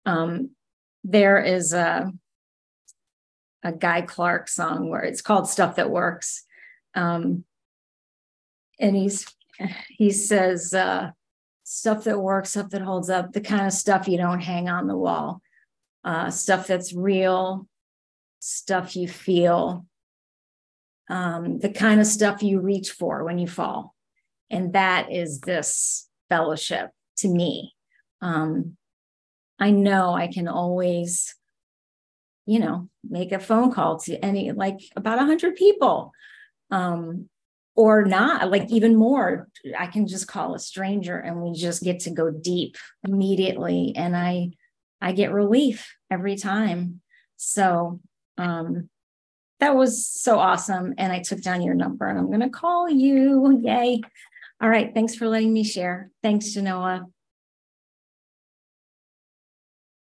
um 0.06 0.52
there 1.04 1.42
is 1.42 1.74
a 1.74 2.12
a 3.64 3.72
guy 3.72 4.02
clark 4.02 4.48
song 4.48 4.90
where 4.90 5.02
it's 5.02 5.22
called 5.22 5.48
stuff 5.48 5.76
that 5.76 5.90
works 5.90 6.44
um 6.96 7.44
and 8.80 8.96
he's 8.96 9.26
he 9.90 10.12
says 10.12 10.74
uh 10.74 11.12
stuff 11.64 12.04
that 12.04 12.20
works, 12.20 12.52
stuff 12.52 12.70
that 12.70 12.82
holds 12.82 13.10
up, 13.10 13.34
the 13.34 13.42
kind 13.42 13.66
of 13.66 13.74
stuff 13.74 14.08
you 14.08 14.18
don't 14.18 14.42
hang 14.42 14.70
on 14.70 14.88
the 14.88 14.98
wall, 14.98 15.42
uh, 16.04 16.30
stuff 16.30 16.68
that's 16.68 16.94
real, 16.94 17.68
stuff 18.40 18.96
you 18.96 19.08
feel, 19.08 19.86
um, 21.10 21.60
the 21.60 21.70
kind 21.70 22.00
of 22.00 22.08
stuff 22.08 22.44
you 22.44 22.60
reach 22.60 22.92
for 22.92 23.24
when 23.24 23.40
you 23.40 23.48
fall. 23.48 23.96
And 24.50 24.74
that 24.74 25.12
is 25.12 25.40
this 25.40 26.08
fellowship 26.30 26.92
to 27.18 27.28
me. 27.28 27.74
Um, 28.24 28.78
I 29.60 29.70
know 29.72 30.14
I 30.14 30.28
can 30.28 30.48
always, 30.48 31.36
you 32.46 32.60
know, 32.60 32.90
make 33.08 33.32
a 33.32 33.40
phone 33.40 33.72
call 33.72 34.00
to 34.00 34.18
any, 34.26 34.52
like 34.52 34.80
about 34.96 35.20
a 35.20 35.26
hundred 35.26 35.56
people. 35.56 36.12
Um, 36.72 37.30
or 37.76 38.06
not 38.06 38.52
like 38.52 38.70
even 38.70 38.96
more 38.96 39.48
i 39.80 39.88
can 39.88 40.06
just 40.06 40.28
call 40.28 40.54
a 40.54 40.60
stranger 40.60 41.18
and 41.18 41.42
we 41.42 41.54
just 41.54 41.84
get 41.84 42.02
to 42.02 42.12
go 42.12 42.30
deep 42.30 42.78
immediately. 43.04 43.94
And 43.96 44.16
i 44.16 44.52
i 45.02 45.12
get 45.12 45.34
relief 45.34 45.96
every 46.12 46.36
time. 46.36 47.02
So 47.38 48.00
um 48.38 48.90
that 49.60 49.76
was 49.76 50.06
so 50.06 50.40
awesome. 50.40 50.94
And 50.98 51.12
i 51.12 51.20
took 51.20 51.42
down 51.42 51.62
your 51.62 51.76
number 51.76 52.08
and 52.08 52.20
i'm 52.20 52.40
to 52.42 52.50
call 52.50 52.90
you. 52.90 53.60
Yay. 53.64 54.02
All 54.62 54.70
right. 54.70 54.94
Thanks 54.94 55.16
for 55.16 55.28
letting 55.28 55.52
me 55.52 55.64
share. 55.64 56.10
Thanks 56.22 56.52
genoa 56.54 57.08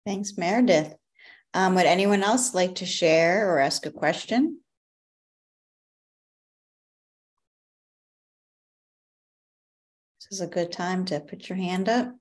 thanks 0.08 0.38
meredith 0.38 0.94
um, 1.52 1.74
would 1.74 1.86
anyone 1.86 2.22
else 2.22 2.54
like 2.54 2.74
to 2.76 2.86
share 2.86 3.50
or 3.50 3.58
ask 3.58 3.84
a 3.84 3.90
question 3.90 4.58
This 10.30 10.40
is 10.40 10.40
a 10.40 10.48
good 10.50 10.72
time 10.72 11.04
to 11.06 11.20
put 11.20 11.48
your 11.48 11.56
hand 11.56 11.88
up. 11.88 12.12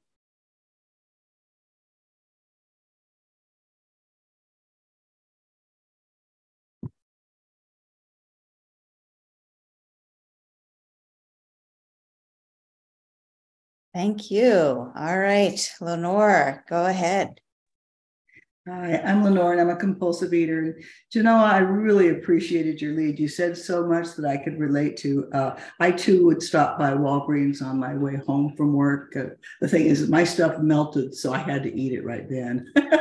Thank 13.94 14.30
you. 14.30 14.92
All 14.96 15.18
right, 15.20 15.60
Lenore, 15.82 16.64
go 16.70 16.86
ahead. 16.86 17.42
Hi, 18.68 19.02
I'm 19.06 19.24
Lenore 19.24 19.54
and 19.54 19.62
I'm 19.62 19.70
a 19.70 19.78
compulsive 19.78 20.34
eater. 20.34 20.60
And 20.60 20.76
know, 21.24 21.38
I 21.38 21.60
really 21.60 22.10
appreciated 22.10 22.82
your 22.82 22.94
lead. 22.96 23.18
You 23.18 23.30
said 23.30 23.58
so 23.58 23.88
much 23.88 24.16
that 24.16 24.26
I 24.26 24.36
could 24.36 24.60
relate 24.60 24.98
to. 24.98 25.30
Uh, 25.32 25.58
I 25.80 25.92
too 25.92 26.26
would 26.26 26.44
stop 26.44 26.78
by 26.78 26.92
Walgreens 26.92 27.62
on 27.62 27.80
my 27.80 27.96
way 27.96 28.18
home 28.18 28.54
from 28.58 28.74
work. 28.74 29.16
Uh, 29.16 29.36
the 29.62 29.70
thing 29.70 29.86
is, 29.86 30.10
my 30.10 30.26
stuff 30.26 30.60
melted, 30.60 31.16
so 31.16 31.32
I 31.32 31.38
had 31.38 31.64
to 31.64 31.74
eat 31.74 31.94
it 31.94 32.04
right 32.04 32.30
then 32.30 32.70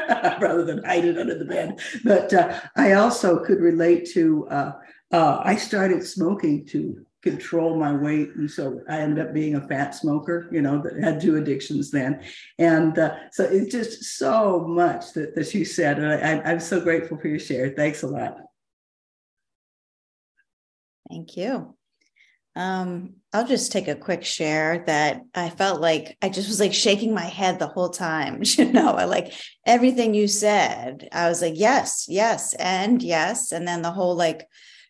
rather 0.41 0.65
than 0.65 0.85
hide 0.85 1.05
it 1.05 1.19
under 1.19 1.37
the 1.37 1.45
bed. 1.45 1.81
But 2.05 2.33
uh, 2.33 2.61
I 2.77 2.93
also 2.93 3.45
could 3.45 3.61
relate 3.61 4.09
to, 4.13 4.47
uh, 4.49 4.73
uh, 5.11 5.41
I 5.43 5.57
started 5.57 6.05
smoking 6.05 6.65
to 6.67 7.06
control 7.27 7.77
my 7.77 7.93
weight. 7.93 8.35
And 8.37 8.49
so 8.49 8.81
I 8.89 9.01
ended 9.01 9.27
up 9.27 9.35
being 9.35 9.57
a 9.57 9.67
fat 9.67 9.95
smoker, 9.95 10.49
you 10.53 10.63
know, 10.63 10.81
that 10.83 11.03
had 11.03 11.21
two 11.21 11.37
addictions 11.37 11.91
then. 11.91 12.23
And 12.59 12.97
uh, 12.99 13.17
so 13.33 13.45
it's 13.45 13.73
just 13.73 14.05
so 14.19 14.65
much 14.67 15.13
that, 15.15 15.35
that 15.35 15.53
you 15.53 15.65
said. 15.65 15.99
And 15.99 16.13
I, 16.13 16.51
I'm 16.51 16.61
so 16.61 16.81
grateful 16.81 17.19
for 17.19 17.29
your 17.29 17.41
share. 17.41 17.71
Thanks 17.71 18.03
a 18.03 18.07
lot. 18.07 18.39
Thank 21.11 21.37
you. 21.37 21.75
Um, 22.55 23.17
I'll 23.35 23.47
just 23.47 23.71
take 23.71 23.87
a 23.87 23.95
quick 23.95 24.25
share 24.25 24.83
that 24.87 25.21
I 25.35 25.51
felt 25.51 25.81
like 25.81 26.17
I 26.23 26.31
just 26.31 26.49
was 26.49 26.59
like 26.59 26.73
shaking 26.73 27.13
my 27.13 27.27
head 27.27 27.59
the 27.59 27.67
whole 27.67 27.91
time. 27.91 28.43
You 28.57 28.73
know, 28.73 28.93
I 28.93 29.05
like 29.05 29.35
everything 29.67 30.15
you 30.15 30.29
said. 30.29 31.09
I 31.13 31.29
was 31.29 31.43
like, 31.43 31.55
yes, 31.57 32.07
yes, 32.09 32.55
and 32.55 33.03
yes. 33.03 33.53
And 33.53 33.69
then 33.69 33.83
the 33.83 33.91
whole 33.91 34.15
like 34.15 34.49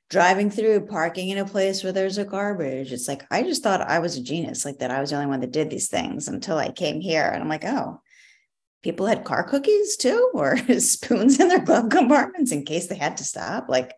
driving 0.09 0.51
through, 0.51 0.87
parking 0.87 1.31
in 1.31 1.39
a 1.39 1.45
place 1.45 1.83
where 1.83 1.93
there's 1.93 2.19
a 2.19 2.25
garbage. 2.25 2.93
It's 2.93 3.09
like, 3.09 3.25
I 3.31 3.43
just 3.43 3.63
thought 3.63 3.81
I 3.81 3.99
was 3.99 4.17
a 4.17 4.23
genius, 4.23 4.65
like 4.65 4.79
that 4.79 4.91
I 4.91 5.01
was 5.01 5.11
the 5.11 5.17
only 5.17 5.29
one 5.29 5.41
that 5.41 5.51
did 5.53 5.71
these 5.71 5.89
things 5.89 6.29
until 6.29 6.59
I 6.59 6.71
came 6.71 7.01
here. 7.01 7.29
And 7.29 7.43
I'm 7.43 7.49
like, 7.49 7.65
oh, 7.65 8.01
people 8.83 9.07
had 9.07 9.25
car 9.25 9.43
cookies 9.43 9.97
too, 9.97 10.31
or 10.35 10.57
spoons 10.79 11.41
in 11.41 11.49
their 11.49 11.65
glove 11.65 11.89
compartments 11.91 12.53
in 12.53 12.65
case 12.65 12.87
they 12.87 12.97
had 12.97 13.17
to 13.17 13.25
stop. 13.25 13.69
Like, 13.69 13.93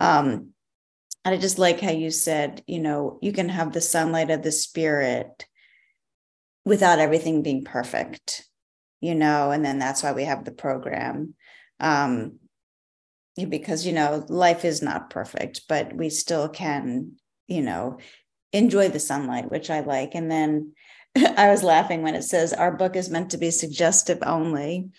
um, 0.00 0.50
and 1.24 1.34
I 1.34 1.38
just 1.38 1.58
like 1.58 1.80
how 1.80 1.90
you 1.90 2.10
said, 2.10 2.62
you 2.66 2.78
know, 2.78 3.18
you 3.22 3.32
can 3.32 3.48
have 3.48 3.72
the 3.72 3.80
sunlight 3.80 4.30
of 4.30 4.42
the 4.42 4.52
spirit 4.52 5.46
without 6.64 6.98
everything 6.98 7.42
being 7.42 7.64
perfect, 7.64 8.46
you 9.00 9.14
know, 9.14 9.50
and 9.50 9.64
then 9.64 9.78
that's 9.78 10.02
why 10.02 10.12
we 10.12 10.24
have 10.24 10.44
the 10.44 10.52
program. 10.52 11.34
Um, 11.80 12.38
because 13.48 13.84
you 13.84 13.92
know 13.92 14.24
life 14.28 14.64
is 14.64 14.80
not 14.80 15.10
perfect 15.10 15.62
but 15.68 15.92
we 15.94 16.08
still 16.08 16.48
can 16.48 17.12
you 17.48 17.60
know 17.60 17.98
enjoy 18.52 18.88
the 18.88 19.00
sunlight 19.00 19.50
which 19.50 19.68
i 19.68 19.80
like. 19.80 20.14
And 20.14 20.30
then 20.30 20.72
i 21.16 21.48
was 21.48 21.62
laughing 21.62 22.02
when 22.02 22.14
it 22.14 22.22
says 22.22 22.52
our 22.52 22.76
book 22.76 22.96
is 22.96 23.10
meant 23.10 23.30
to 23.30 23.38
be 23.38 23.50
suggestive 23.50 24.18
only. 24.22 24.90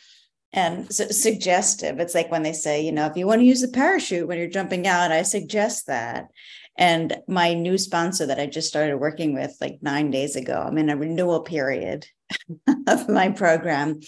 And 0.54 0.90
suggestive 0.94 2.00
it's 2.00 2.16
like 2.16 2.32
when 2.32 2.44
they 2.44 2.54
say 2.54 2.84
you 2.84 2.92
know 2.92 3.06
if 3.08 3.18
you 3.18 3.28
want 3.28 3.42
to 3.42 3.46
use 3.46 3.62
the 3.62 3.68
parachute 3.68 4.28
when 4.28 4.38
you're 4.38 4.48
jumping 4.48 4.86
out 4.88 5.12
i 5.12 5.22
suggest 5.22 5.88
that. 5.88 6.28
And 6.78 7.16
my 7.30 7.54
new 7.54 7.78
sponsor 7.78 8.26
that 8.26 8.40
i 8.40 8.46
just 8.46 8.68
started 8.68 8.98
working 8.98 9.34
with 9.34 9.56
like 9.62 9.80
nine 9.82 10.12
days 10.12 10.36
ago 10.36 10.62
i'm 10.66 10.78
in 10.78 10.90
a 10.90 10.98
renewal 10.98 11.42
period 11.42 12.06
of 12.88 13.08
my 13.08 13.30
program. 13.30 14.02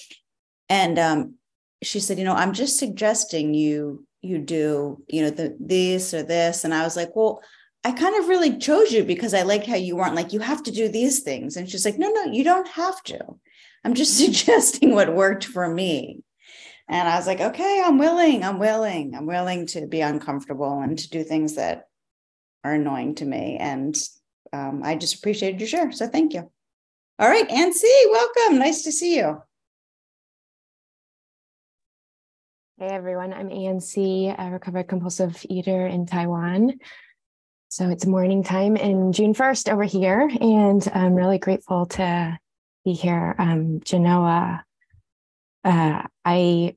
And 0.69 0.99
um, 0.99 1.35
she 1.81 1.99
said 1.99 2.17
you 2.17 2.25
know 2.25 2.35
i'm 2.35 2.53
just 2.53 2.79
suggesting 2.79 3.53
you 3.53 4.06
you 4.21 4.39
do, 4.39 5.03
you 5.07 5.23
know, 5.23 5.29
the 5.29 5.55
this 5.59 6.13
or 6.13 6.23
this. 6.23 6.63
And 6.63 6.73
I 6.73 6.83
was 6.83 6.95
like, 6.95 7.15
well, 7.15 7.41
I 7.83 7.91
kind 7.91 8.15
of 8.15 8.27
really 8.27 8.57
chose 8.57 8.91
you 8.91 9.03
because 9.03 9.33
I 9.33 9.43
liked 9.43 9.67
how 9.67 9.75
you 9.75 9.95
weren't 9.95 10.15
like, 10.15 10.33
you 10.33 10.39
have 10.39 10.63
to 10.63 10.71
do 10.71 10.89
these 10.89 11.21
things. 11.21 11.55
And 11.55 11.69
she's 11.69 11.85
like, 11.85 11.97
no, 11.97 12.09
no, 12.09 12.25
you 12.25 12.43
don't 12.43 12.67
have 12.67 13.01
to. 13.03 13.19
I'm 13.83 13.93
just 13.93 14.17
suggesting 14.23 14.93
what 14.93 15.13
worked 15.13 15.45
for 15.45 15.67
me. 15.67 16.23
And 16.89 17.07
I 17.07 17.17
was 17.17 17.27
like, 17.27 17.41
okay, 17.41 17.81
I'm 17.83 17.97
willing. 17.97 18.43
I'm 18.43 18.59
willing. 18.59 19.13
I'm 19.15 19.25
willing 19.25 19.67
to 19.67 19.87
be 19.87 20.01
uncomfortable 20.01 20.79
and 20.79 20.97
to 20.97 21.09
do 21.09 21.23
things 21.23 21.55
that 21.55 21.87
are 22.63 22.73
annoying 22.73 23.15
to 23.15 23.25
me. 23.25 23.57
And 23.59 23.95
um, 24.53 24.81
I 24.83 24.95
just 24.95 25.15
appreciated 25.15 25.59
your 25.59 25.67
share. 25.67 25.91
So 25.91 26.07
thank 26.07 26.33
you. 26.33 26.49
All 27.19 27.27
right, 27.27 27.49
Ann 27.49 27.73
welcome. 28.11 28.59
Nice 28.59 28.83
to 28.83 28.91
see 28.91 29.17
you. 29.17 29.41
Hey 32.79 32.89
everyone, 32.89 33.33
I'm 33.33 33.49
ANC, 33.49 34.35
a 34.37 34.51
recovered 34.51 34.87
compulsive 34.87 35.43
eater 35.49 35.87
in 35.87 36.05
Taiwan. 36.05 36.73
So 37.69 37.89
it's 37.89 38.05
morning 38.05 38.43
time 38.43 38.77
in 38.77 39.13
June 39.13 39.33
1st 39.33 39.73
over 39.73 39.83
here, 39.83 40.29
and 40.39 40.87
I'm 40.93 41.15
really 41.15 41.39
grateful 41.39 41.87
to 41.87 42.37
be 42.85 42.93
here. 42.93 43.33
Um, 43.39 43.79
Genoa, 43.83 44.63
uh, 45.63 46.03
I 46.23 46.75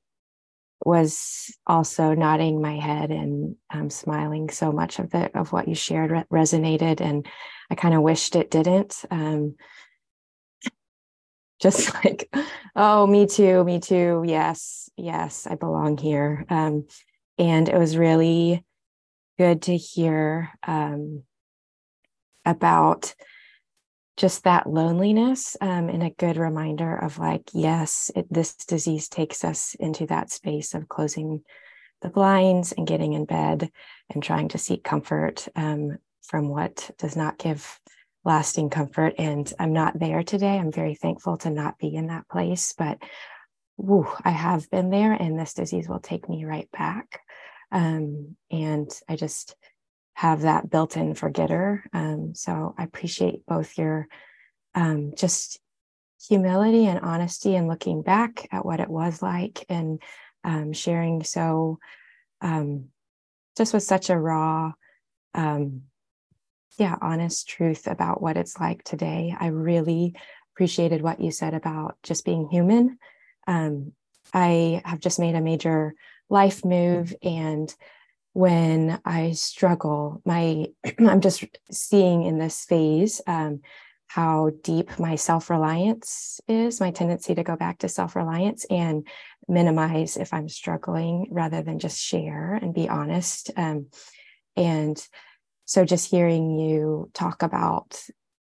was 0.87 1.55
also 1.67 2.15
nodding 2.15 2.63
my 2.63 2.79
head 2.79 3.11
and 3.11 3.57
um, 3.69 3.91
smiling. 3.91 4.49
So 4.49 4.73
much 4.73 5.01
of 5.01 5.11
the 5.11 5.39
of 5.39 5.53
what 5.53 5.69
you 5.69 5.75
shared 5.75 6.13
re- 6.13 6.25
resonated, 6.33 7.03
and 7.03 7.27
I 7.71 7.75
kind 7.75 7.93
of 7.95 8.01
wished 8.01 8.37
it 8.37 8.51
didn't. 8.51 9.05
Um, 9.11 9.57
just 11.61 11.95
like, 12.05 12.35
oh, 12.75 13.07
me 13.07 13.27
too, 13.27 13.63
me 13.65 13.81
too. 13.81 14.25
Yes, 14.27 14.89
yes, 14.97 15.47
I 15.47 15.55
belong 15.55 15.97
here. 15.97 16.45
Um, 16.49 16.87
and 17.39 17.69
it 17.69 17.77
was 17.77 17.97
really 17.97 18.65
good 19.39 19.63
to 19.63 19.77
hear 19.77 20.51
um, 20.67 21.23
about 22.45 23.15
just 24.17 24.45
that 24.45 24.69
loneliness 24.69 25.57
um, 25.63 25.89
and 25.89 26.03
a 26.03 26.11
good 26.11 26.37
reminder 26.37 26.95
of 26.95 27.19
like, 27.19 27.49
yes, 27.55 28.11
it, 28.15 28.27
this 28.31 28.55
disease 28.55 29.09
takes 29.09 29.45
us 29.45 29.75
into 29.81 30.05
that 30.07 30.31
space 30.31 30.75
of 30.75 30.89
closing 30.89 31.43
the 32.03 32.11
blinds 32.11 32.73
and 32.73 32.87
getting 32.87 33.15
in 33.15 33.25
bed 33.25 33.71
and 34.11 34.23
trying 34.23 34.49
to 34.49 34.59
seek 34.59 34.85
comfort 34.85 35.49
um, 35.57 35.97
from 36.23 36.49
what 36.49 36.91
does 36.99 37.17
not 37.17 37.39
give 37.39 37.80
lasting 38.25 38.71
comfort. 38.71 39.15
And 39.19 39.51
I'm 39.59 39.73
not 39.73 39.99
there 39.99 40.23
today. 40.23 40.59
I'm 40.59 40.73
very 40.73 40.95
thankful 40.95 41.39
to 41.39 41.51
not 41.51 41.79
be 41.79 41.95
in 41.95 42.09
that 42.09 42.29
place, 42.29 42.75
but 42.77 42.99
whew, 43.77 44.09
I 44.25 44.31
have 44.31 44.71
been 44.71 44.91
there, 44.91 45.13
and 45.13 45.39
this 45.39 45.55
disease 45.55 45.89
will 45.89 46.01
take 46.01 46.29
me 46.29 46.45
right 46.45 46.71
back. 46.71 47.21
Um, 47.73 48.37
and 48.51 48.91
I 49.09 49.17
just 49.17 49.55
have 50.15 50.43
that 50.43 50.69
built 50.69 50.97
in 50.97 51.15
forgetter. 51.15 51.85
Um, 51.93 52.35
so 52.35 52.75
I 52.77 52.85
appreciate 52.85 53.47
both 53.47 53.79
your 53.79 54.07
um, 54.75 55.13
just 55.17 55.59
humility 56.29 56.87
and 56.87 57.01
honesty 57.01 57.57
and 57.57 57.69
looking 57.69 58.03
back 58.03 58.47
at 58.53 58.65
what 58.65 58.81
it 58.81 58.89
was 58.89 59.23
like 59.23 59.65
and 59.69 60.03
um, 60.45 60.73
sharing 60.73 61.23
so 61.23 61.79
um, 62.43 62.87
just 63.57 63.73
with 63.73 63.83
such 63.83 64.11
a 64.11 64.19
raw 64.19 64.73
um, 65.35 65.83
yeah, 66.79 66.97
honest 67.01 67.49
truth 67.49 67.87
about 67.87 68.23
what 68.23 68.37
it's 68.37 68.59
like 68.59 68.83
today. 68.85 69.35
I 69.39 69.49
really 69.49 70.15
appreciated 70.55 71.03
what 71.03 71.21
you 71.21 71.31
said 71.31 71.55
about 71.55 71.97
just 72.03 72.25
being 72.25 72.49
human. 72.49 72.99
Um, 73.47 73.93
I 74.33 74.83
have 74.85 75.01
just 75.01 75.19
made 75.19 75.35
a 75.35 75.41
major 75.41 75.95
life 76.29 76.65
move, 76.65 77.15
and 77.23 77.75
when 78.33 79.01
I 79.05 79.33
struggle, 79.33 80.23
my 80.25 80.67
I'm 80.99 81.21
just 81.21 81.45
seeing 81.71 82.25
in 82.25 82.39
this 82.39 82.65
phase 82.65 83.21
um, 83.27 83.61
how 84.07 84.51
deep 84.63 84.99
my 84.99 85.17
self 85.17 85.51
reliance 85.51 86.41
is, 86.49 86.81
my 86.81 86.91
tendency 86.91 87.35
to 87.35 87.45
go 87.45 87.57
back 87.57 87.79
to 87.79 87.89
self 87.89 88.17
reliance 88.17 88.65
and 88.71 89.07
minimize 89.49 90.17
if 90.17 90.33
I'm 90.33 90.49
struggling 90.49 91.27
rather 91.31 91.63
than 91.63 91.79
just 91.79 92.01
share 92.01 92.55
and 92.55 92.75
be 92.75 92.89
honest. 92.89 93.51
Um, 93.57 93.87
and 94.57 95.01
so 95.71 95.85
just 95.85 96.11
hearing 96.11 96.59
you 96.59 97.09
talk 97.15 97.45
about 97.45 97.97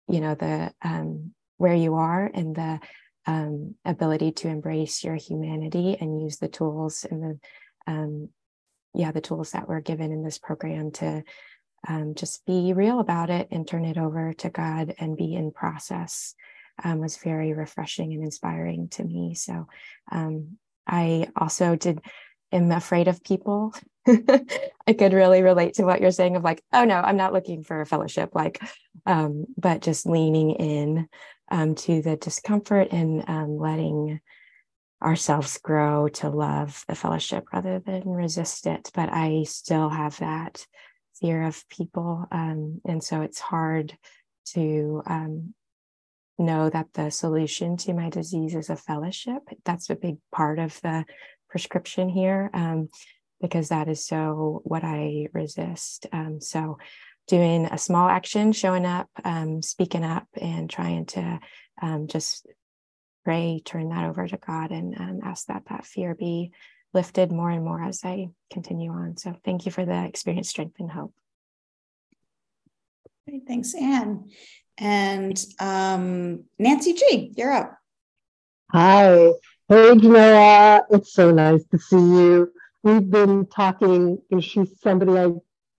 you 0.09 0.21
know 0.21 0.35
the 0.35 0.71
um, 0.83 1.33
where 1.57 1.75
you 1.75 1.95
are 1.95 2.31
and 2.35 2.55
the 2.55 2.79
um, 3.27 3.75
ability 3.87 4.33
to 4.33 4.49
embrace 4.49 5.03
your 5.03 5.15
humanity 5.15 5.97
and 5.99 6.21
use 6.21 6.37
the 6.37 6.49
tools 6.49 7.07
and 7.11 7.23
the 7.23 7.39
um, 7.91 8.29
yeah 8.93 9.11
the 9.11 9.23
tools 9.23 9.53
that 9.53 9.67
we're 9.67 9.81
given 9.81 10.13
in 10.13 10.23
this 10.23 10.37
program 10.39 10.91
to 10.91 11.23
um, 11.89 12.15
just 12.15 12.45
be 12.45 12.75
real 12.75 13.01
about 13.01 13.31
it 13.31 13.49
and 13.51 13.67
turn 13.67 13.87
it 13.87 13.97
over 13.97 14.35
to 14.35 14.51
god 14.51 14.95
and 14.99 15.17
be 15.17 15.35
in 15.35 15.51
process 15.51 16.35
um, 16.83 16.99
was 16.99 17.17
very 17.17 17.55
refreshing 17.55 18.13
and 18.13 18.23
inspiring 18.23 18.89
to 18.89 19.05
me. 19.05 19.35
So 19.35 19.67
um, 20.13 20.59
i 20.87 21.29
also 21.35 21.77
did 21.77 22.03
am 22.55 22.71
afraid 22.71 23.09
of 23.09 23.23
people 23.23 23.75
I 24.87 24.93
could 24.93 25.13
really 25.13 25.43
relate 25.43 25.75
to 25.75 25.85
what 25.85 26.01
you're 26.01 26.11
saying 26.11 26.37
of 26.37 26.45
like, 26.45 26.63
oh 26.73 26.85
no, 26.85 26.97
I'm 26.97 27.17
not 27.17 27.33
looking 27.33 27.63
for 27.63 27.81
a 27.81 27.87
fellowship, 27.87 28.31
like, 28.35 28.61
um, 29.07 29.47
but 29.57 29.81
just 29.81 30.07
leaning 30.07 30.51
in 30.51 31.09
um, 31.51 31.75
to 31.77 32.03
the 32.03 32.17
discomfort 32.17 32.89
and 32.91 33.25
um, 33.29 33.57
letting 33.57 34.21
ourselves 35.03 35.59
grow 35.59 36.09
to 36.09 36.29
love 36.29 36.85
the 36.87 36.95
fellowship 36.95 37.45
rather 37.53 37.79
than 37.79 38.09
resist 38.09 38.67
it. 38.67 38.91
But 38.95 39.11
I 39.11 39.45
still 39.45 39.89
have 39.89 40.19
that 40.19 40.67
fear 41.21 41.43
of 41.43 41.67
people. 41.69 42.27
Um, 42.31 42.81
and 42.85 43.03
so 43.03 43.23
it's 43.23 43.41
hard 43.41 43.97
to 44.49 45.03
um, 45.07 45.55
know 46.39 46.69
that 46.69 46.93
the 46.93 47.11
solution 47.11 47.77
to 47.79 47.95
my 47.95 48.11
disease 48.11 48.55
is 48.55 48.69
a 48.69 48.77
fellowship. 48.77 49.43
That's 49.65 49.89
a 49.89 49.97
big 49.97 50.17
part 50.33 50.59
of 50.59 50.79
the 50.83 51.07
prescription 51.55 52.09
here 52.09 52.51
um, 52.53 52.89
because 53.41 53.69
that 53.69 53.87
is 53.87 54.05
so 54.05 54.61
what 54.65 54.83
I 54.83 55.29
resist. 55.33 56.09
Um, 56.13 56.41
so 56.41 56.79
doing 57.29 57.67
a 57.67 57.79
small 57.79 58.09
action, 58.09 58.51
showing 58.51 58.85
up, 58.85 59.09
um, 59.23 59.63
speaking 59.63 60.03
up, 60.03 60.27
and 60.35 60.69
trying 60.69 61.07
to 61.07 61.39
um, 61.81 62.09
just 62.09 62.49
pray, 63.25 63.63
turn 63.65 63.91
that 63.91 64.03
over 64.03 64.27
to 64.27 64.37
God, 64.37 64.73
and 64.73 65.01
um, 65.01 65.21
ask 65.23 65.47
that 65.47 65.63
that 65.71 65.87
fear 65.87 66.17
be 66.17 66.51
lifted 66.93 67.31
more 67.31 67.51
and 67.51 67.65
more 67.65 67.81
as 67.81 68.01
I 68.05 68.31
continue 68.53 68.91
on. 68.91 69.17
So 69.17 69.37
thank 69.45 69.65
you 69.65 69.71
for 69.71 69.85
the 69.85 70.07
experience, 70.07 70.49
strength, 70.49 70.81
and 70.81 70.91
hope. 70.91 71.15
Great, 73.29 73.47
thanks, 73.47 73.75
Anne. 73.77 74.29
And 74.77 75.41
um, 75.61 76.47
Nancy 76.59 76.95
G, 76.95 77.33
you're 77.37 77.53
up. 77.53 77.79
Hi. 78.73 79.31
Hey, 79.67 79.95
Noah. 79.95 80.85
It's 80.91 81.15
so 81.15 81.31
nice 81.31 81.65
to 81.73 81.79
see 81.79 81.97
you. 81.97 82.53
We've 82.83 83.11
been 83.11 83.47
talking, 83.47 84.19
she's 84.39 84.79
somebody 84.83 85.19
I 85.19 85.33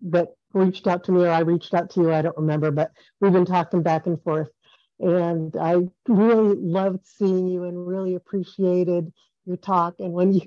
that 0.10 0.30
reached 0.54 0.88
out 0.88 1.04
to 1.04 1.12
me, 1.12 1.24
or 1.24 1.30
I 1.30 1.42
reached 1.42 1.72
out 1.76 1.92
to 1.92 2.02
you. 2.02 2.12
I 2.12 2.24
don't 2.24 2.36
remember, 2.36 2.72
but 2.72 2.90
we've 3.22 3.32
been 3.32 3.46
talking 3.46 3.84
back 3.84 4.08
and 4.08 4.20
forth. 4.24 4.50
And 5.00 5.56
I 5.56 5.76
really 6.08 6.56
loved 6.56 7.06
seeing 7.06 7.48
you 7.48 7.66
and 7.66 7.88
really 7.88 8.16
appreciated 8.16 9.14
your 9.46 9.58
talk. 9.58 9.96
And 10.00 10.14
when 10.14 10.34
you 10.34 10.42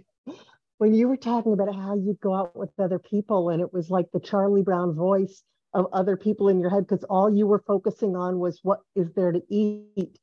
when 0.78 0.92
you 0.92 1.06
were 1.06 1.16
talking 1.16 1.52
about 1.52 1.72
how 1.72 1.94
you 1.94 2.18
go 2.20 2.34
out 2.34 2.56
with 2.56 2.70
other 2.78 2.98
people, 2.98 3.50
and 3.50 3.60
it 3.60 3.72
was 3.72 3.88
like 3.88 4.06
the 4.12 4.20
Charlie 4.20 4.62
Brown 4.62 4.96
voice 4.96 5.44
of 5.74 5.86
other 5.92 6.16
people 6.16 6.48
in 6.48 6.58
your 6.58 6.70
head 6.70 6.88
because 6.88 7.04
all 7.04 7.32
you 7.32 7.46
were 7.46 7.62
focusing 7.68 8.16
on 8.16 8.40
was 8.40 8.58
what 8.64 8.80
is 8.96 9.12
there 9.14 9.30
to 9.30 9.42
eat. 9.48 10.18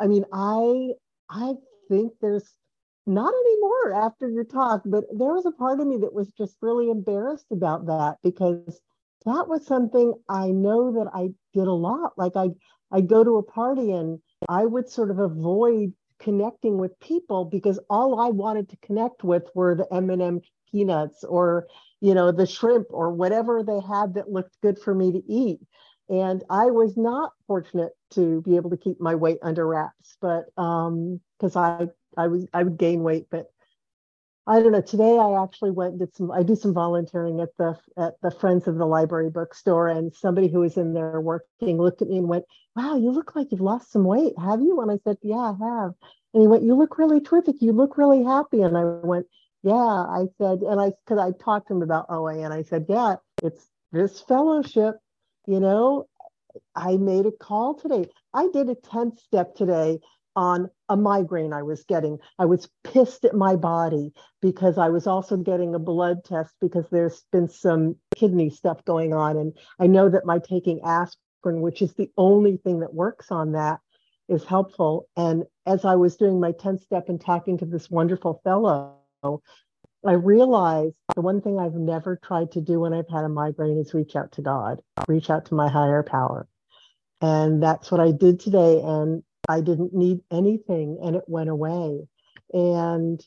I 0.00 0.08
mean, 0.08 0.24
I 0.32 0.94
I 1.30 1.54
think 1.88 2.12
there's 2.20 2.54
not 3.06 3.32
anymore 3.32 3.94
after 3.94 4.28
your 4.28 4.44
talk, 4.44 4.82
but 4.84 5.04
there 5.16 5.32
was 5.32 5.46
a 5.46 5.52
part 5.52 5.80
of 5.80 5.86
me 5.86 5.98
that 5.98 6.12
was 6.12 6.28
just 6.36 6.56
really 6.60 6.90
embarrassed 6.90 7.46
about 7.52 7.86
that 7.86 8.16
because 8.22 8.80
that 9.24 9.48
was 9.48 9.66
something 9.66 10.14
I 10.28 10.48
know 10.50 10.92
that 10.92 11.10
I 11.14 11.28
did 11.54 11.68
a 11.68 11.72
lot. 11.72 12.12
Like 12.16 12.36
I 12.36 12.48
I 12.90 13.00
go 13.00 13.24
to 13.24 13.36
a 13.36 13.42
party 13.42 13.92
and 13.92 14.20
I 14.48 14.64
would 14.64 14.88
sort 14.88 15.10
of 15.10 15.18
avoid 15.18 15.92
connecting 16.18 16.78
with 16.78 16.98
people 17.00 17.44
because 17.44 17.78
all 17.90 18.20
I 18.20 18.28
wanted 18.28 18.68
to 18.70 18.76
connect 18.78 19.24
with 19.24 19.44
were 19.54 19.74
the 19.74 19.92
M&M 19.92 20.40
peanuts 20.70 21.24
or 21.24 21.66
you 22.00 22.14
know 22.14 22.32
the 22.32 22.46
shrimp 22.46 22.86
or 22.90 23.12
whatever 23.12 23.62
they 23.62 23.80
had 23.80 24.14
that 24.14 24.30
looked 24.30 24.60
good 24.62 24.78
for 24.78 24.94
me 24.94 25.12
to 25.12 25.22
eat 25.28 25.60
and 26.08 26.44
I 26.48 26.66
was 26.66 26.96
not 26.96 27.32
fortunate 27.46 27.92
to 28.12 28.40
be 28.42 28.56
able 28.56 28.70
to 28.70 28.76
keep 28.76 29.00
my 29.00 29.14
weight 29.14 29.38
under 29.42 29.66
wraps 29.66 30.16
but 30.20 30.46
um 30.56 31.20
because 31.38 31.56
I 31.56 31.88
I 32.16 32.28
was 32.28 32.46
I 32.52 32.62
would 32.62 32.78
gain 32.78 33.02
weight 33.02 33.26
but 33.30 33.50
I 34.48 34.60
don't 34.60 34.70
know. 34.70 34.80
Today 34.80 35.18
I 35.18 35.42
actually 35.42 35.72
went 35.72 35.92
and 35.92 35.98
did 35.98 36.14
some 36.14 36.30
I 36.30 36.44
do 36.44 36.54
some 36.54 36.72
volunteering 36.72 37.40
at 37.40 37.56
the 37.58 37.76
at 37.96 38.14
the 38.22 38.30
Friends 38.30 38.68
of 38.68 38.76
the 38.76 38.86
Library 38.86 39.28
bookstore 39.28 39.88
and 39.88 40.14
somebody 40.14 40.46
who 40.46 40.60
was 40.60 40.76
in 40.76 40.94
there 40.94 41.20
working 41.20 41.78
looked 41.78 42.00
at 42.00 42.08
me 42.08 42.18
and 42.18 42.28
went, 42.28 42.44
Wow, 42.76 42.96
you 42.96 43.10
look 43.10 43.34
like 43.34 43.48
you've 43.50 43.60
lost 43.60 43.90
some 43.90 44.04
weight, 44.04 44.34
have 44.38 44.60
you? 44.60 44.80
And 44.80 44.90
I 44.90 44.98
said, 45.02 45.16
Yeah, 45.22 45.34
I 45.36 45.54
have. 45.58 45.94
And 46.32 46.42
he 46.42 46.46
went, 46.46 46.62
You 46.62 46.76
look 46.76 46.96
really 46.96 47.20
terrific. 47.20 47.56
You 47.60 47.72
look 47.72 47.98
really 47.98 48.22
happy. 48.22 48.62
And 48.62 48.78
I 48.78 48.84
went, 48.84 49.26
Yeah, 49.64 49.74
I 49.74 50.26
said, 50.38 50.60
and 50.60 50.80
I 50.80 50.92
because 51.04 51.18
I 51.18 51.32
talked 51.42 51.66
to 51.68 51.74
him 51.74 51.82
about 51.82 52.06
OA 52.08 52.44
and 52.44 52.54
I 52.54 52.62
said, 52.62 52.86
Yeah, 52.88 53.16
it's 53.42 53.68
this 53.90 54.20
fellowship, 54.20 54.94
you 55.46 55.60
know. 55.60 56.08
I 56.74 56.96
made 56.96 57.26
a 57.26 57.32
call 57.32 57.74
today. 57.74 58.08
I 58.32 58.48
did 58.48 58.70
a 58.70 58.74
10th 58.74 59.18
step 59.20 59.54
today 59.54 60.00
on 60.36 60.70
a 60.88 60.96
migraine 60.96 61.52
I 61.52 61.62
was 61.62 61.84
getting. 61.84 62.18
I 62.38 62.44
was 62.44 62.68
pissed 62.84 63.24
at 63.24 63.34
my 63.34 63.56
body 63.56 64.12
because 64.42 64.78
I 64.78 64.90
was 64.90 65.06
also 65.06 65.36
getting 65.38 65.74
a 65.74 65.78
blood 65.78 66.24
test 66.24 66.54
because 66.60 66.88
there's 66.90 67.24
been 67.32 67.48
some 67.48 67.96
kidney 68.14 68.50
stuff 68.50 68.84
going 68.84 69.14
on. 69.14 69.36
And 69.36 69.56
I 69.78 69.86
know 69.86 70.08
that 70.10 70.26
my 70.26 70.38
taking 70.38 70.80
aspirin, 70.82 71.62
which 71.62 71.80
is 71.80 71.94
the 71.94 72.10
only 72.16 72.58
thing 72.58 72.80
that 72.80 72.94
works 72.94 73.30
on 73.30 73.52
that, 73.52 73.80
is 74.28 74.44
helpful. 74.44 75.08
And 75.16 75.44
as 75.64 75.84
I 75.84 75.96
was 75.96 76.16
doing 76.16 76.38
my 76.38 76.52
10th 76.52 76.82
step 76.82 77.08
and 77.08 77.20
talking 77.20 77.58
to 77.58 77.66
this 77.66 77.90
wonderful 77.90 78.40
fellow, 78.44 78.96
I 80.08 80.14
realized 80.14 80.94
the 81.14 81.22
one 81.22 81.40
thing 81.40 81.58
I've 81.58 81.74
never 81.74 82.16
tried 82.16 82.52
to 82.52 82.60
do 82.60 82.80
when 82.80 82.92
I've 82.92 83.08
had 83.08 83.24
a 83.24 83.28
migraine 83.28 83.78
is 83.78 83.94
reach 83.94 84.16
out 84.16 84.32
to 84.32 84.42
God, 84.42 84.80
reach 85.08 85.30
out 85.30 85.46
to 85.46 85.54
my 85.54 85.68
higher 85.68 86.02
power. 86.02 86.46
And 87.20 87.62
that's 87.62 87.90
what 87.90 88.00
I 88.00 88.12
did 88.12 88.40
today. 88.40 88.80
And 88.84 89.22
I 89.48 89.60
didn't 89.60 89.94
need 89.94 90.20
anything 90.30 90.98
and 91.02 91.16
it 91.16 91.24
went 91.26 91.48
away. 91.48 92.06
And 92.52 93.24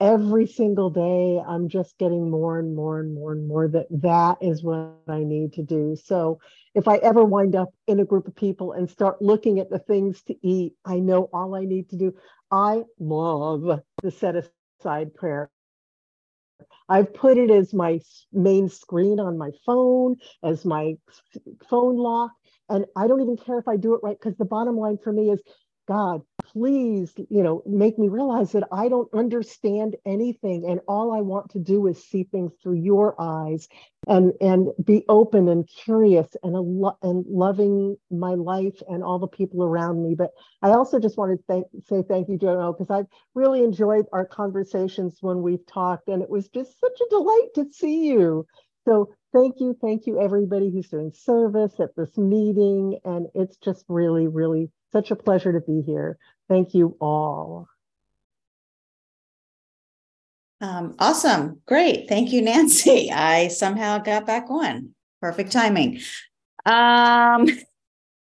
every 0.00 0.46
single 0.46 0.90
day, 0.90 1.40
I'm 1.46 1.68
just 1.68 1.96
getting 1.98 2.30
more 2.30 2.58
and 2.58 2.74
more 2.74 3.00
and 3.00 3.14
more 3.14 3.32
and 3.32 3.48
more 3.48 3.68
that 3.68 3.86
that 4.02 4.38
is 4.40 4.62
what 4.62 4.98
I 5.08 5.20
need 5.20 5.54
to 5.54 5.62
do. 5.62 5.96
So 5.96 6.40
if 6.74 6.88
I 6.88 6.96
ever 6.96 7.24
wind 7.24 7.56
up 7.56 7.70
in 7.86 8.00
a 8.00 8.04
group 8.04 8.26
of 8.26 8.36
people 8.36 8.72
and 8.72 8.90
start 8.90 9.22
looking 9.22 9.60
at 9.60 9.70
the 9.70 9.78
things 9.78 10.22
to 10.24 10.34
eat, 10.46 10.74
I 10.84 10.98
know 10.98 11.30
all 11.32 11.54
I 11.54 11.64
need 11.64 11.90
to 11.90 11.96
do. 11.96 12.14
I 12.50 12.82
love 12.98 13.80
the 14.02 14.10
set 14.10 14.34
aside 14.80 15.14
prayer. 15.14 15.50
I've 16.94 17.12
put 17.12 17.38
it 17.38 17.50
as 17.50 17.74
my 17.74 17.98
main 18.32 18.68
screen 18.68 19.18
on 19.18 19.36
my 19.36 19.50
phone, 19.66 20.14
as 20.44 20.64
my 20.64 20.94
phone 21.68 21.96
lock. 21.96 22.30
And 22.68 22.86
I 22.96 23.08
don't 23.08 23.20
even 23.20 23.36
care 23.36 23.58
if 23.58 23.66
I 23.66 23.76
do 23.76 23.94
it 23.94 24.00
right 24.04 24.16
because 24.16 24.38
the 24.38 24.44
bottom 24.44 24.76
line 24.76 24.98
for 25.02 25.12
me 25.12 25.28
is 25.30 25.42
God, 25.86 26.22
please, 26.42 27.12
you 27.30 27.42
know, 27.42 27.62
make 27.66 27.98
me 27.98 28.08
realize 28.08 28.52
that 28.52 28.68
I 28.72 28.88
don't 28.88 29.12
understand 29.14 29.96
anything 30.06 30.66
and 30.68 30.80
all 30.88 31.12
I 31.12 31.20
want 31.20 31.50
to 31.52 31.58
do 31.58 31.86
is 31.88 32.02
see 32.04 32.24
things 32.24 32.52
through 32.62 32.76
your 32.80 33.20
eyes 33.20 33.68
and 34.08 34.32
and 34.40 34.68
be 34.84 35.04
open 35.08 35.48
and 35.48 35.68
curious 35.68 36.28
and 36.42 36.54
lo- 36.54 36.98
and 37.02 37.24
loving 37.28 37.96
my 38.10 38.34
life 38.34 38.82
and 38.88 39.04
all 39.04 39.18
the 39.18 39.28
people 39.28 39.62
around 39.64 40.02
me. 40.02 40.14
But 40.14 40.30
I 40.62 40.70
also 40.70 40.98
just 41.00 41.18
wanted 41.18 41.38
to 41.38 41.44
thank, 41.48 41.66
say 41.86 42.02
thank 42.08 42.28
you, 42.28 42.38
Joe, 42.38 42.72
because 42.72 42.90
I've 42.90 43.08
really 43.34 43.62
enjoyed 43.64 44.06
our 44.12 44.26
conversations 44.26 45.18
when 45.20 45.42
we've 45.42 45.66
talked 45.66 46.08
and 46.08 46.22
it 46.22 46.30
was 46.30 46.48
just 46.48 46.80
such 46.80 47.00
a 47.00 47.10
delight 47.10 47.48
to 47.56 47.66
see 47.72 48.06
you. 48.08 48.46
So 48.86 49.14
thank 49.34 49.60
you, 49.60 49.76
thank 49.80 50.06
you, 50.06 50.20
everybody 50.20 50.70
who's 50.70 50.88
doing 50.88 51.12
service 51.14 51.80
at 51.80 51.96
this 51.96 52.16
meeting. 52.18 52.98
And 53.04 53.26
it's 53.34 53.56
just 53.58 53.84
really, 53.88 54.28
really 54.28 54.70
such 54.94 55.10
a 55.10 55.16
pleasure 55.16 55.52
to 55.52 55.60
be 55.60 55.82
here. 55.82 56.16
Thank 56.48 56.72
you 56.72 56.96
all. 57.00 57.66
Um, 60.60 60.94
awesome. 61.00 61.60
Great. 61.66 62.08
Thank 62.08 62.32
you, 62.32 62.40
Nancy. 62.40 63.10
I 63.10 63.48
somehow 63.48 63.98
got 63.98 64.24
back 64.24 64.46
on. 64.48 64.94
Perfect 65.20 65.50
timing. 65.50 66.00
Um, 66.64 67.48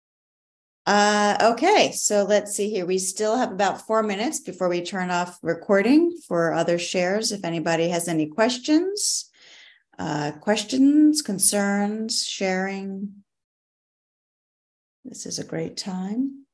uh, 0.87 1.53
okay, 1.55 1.93
so 1.93 2.25
let's 2.25 2.55
see 2.55 2.69
here. 2.69 2.85
We 2.85 2.99
still 2.99 3.39
have 3.39 3.51
about 3.51 3.87
four 3.87 4.03
minutes 4.03 4.41
before 4.41 4.69
we 4.69 4.83
turn 4.85 5.11
off 5.11 5.39
recording 5.43 6.19
for 6.29 6.53
other 6.53 6.79
shares. 6.79 7.33
If 7.33 7.47
anybody 7.47 7.89
has 7.89 8.09
any 8.09 8.27
questions, 8.27 9.31
uh, 9.99 10.33
questions, 10.33 11.23
concerns, 11.23 12.27
sharing, 12.27 13.25
this 15.07 15.25
is 15.25 15.39
a 15.39 15.45
great 15.45 15.79
time. 15.79 16.45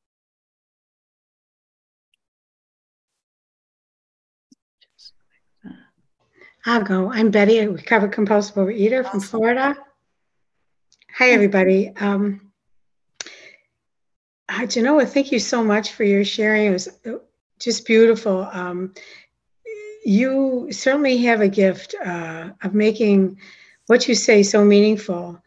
I'll 6.67 6.83
go. 6.83 7.13
I'm 7.13 7.31
Betty, 7.31 7.59
a 7.59 7.69
recovered 7.69 8.13
compulsive 8.13 8.57
overeater 8.57 9.09
from 9.09 9.21
Florida. 9.21 9.77
Hi, 11.19 11.31
everybody. 11.31 11.93
Um, 11.95 12.53
uh, 14.49 14.65
Genoa, 14.65 15.05
thank 15.05 15.31
you 15.31 15.39
so 15.39 15.63
much 15.63 15.93
for 15.93 16.05
your 16.05 16.25
sharing. 16.25 16.67
It 16.67 16.71
was 16.71 16.89
uh, 17.05 17.19
just 17.59 17.87
beautiful. 17.87 18.49
Um, 18.51 18.95
you 20.07 20.69
certainly 20.71 21.19
have 21.19 21.43
a 21.43 21.49
gift 21.49 21.95
uh, 22.03 22.51
of 22.63 22.73
making 22.73 23.39
what 23.87 24.09
you 24.09 24.15
say 24.15 24.43
so 24.43 24.65
meaningful. 24.65 25.43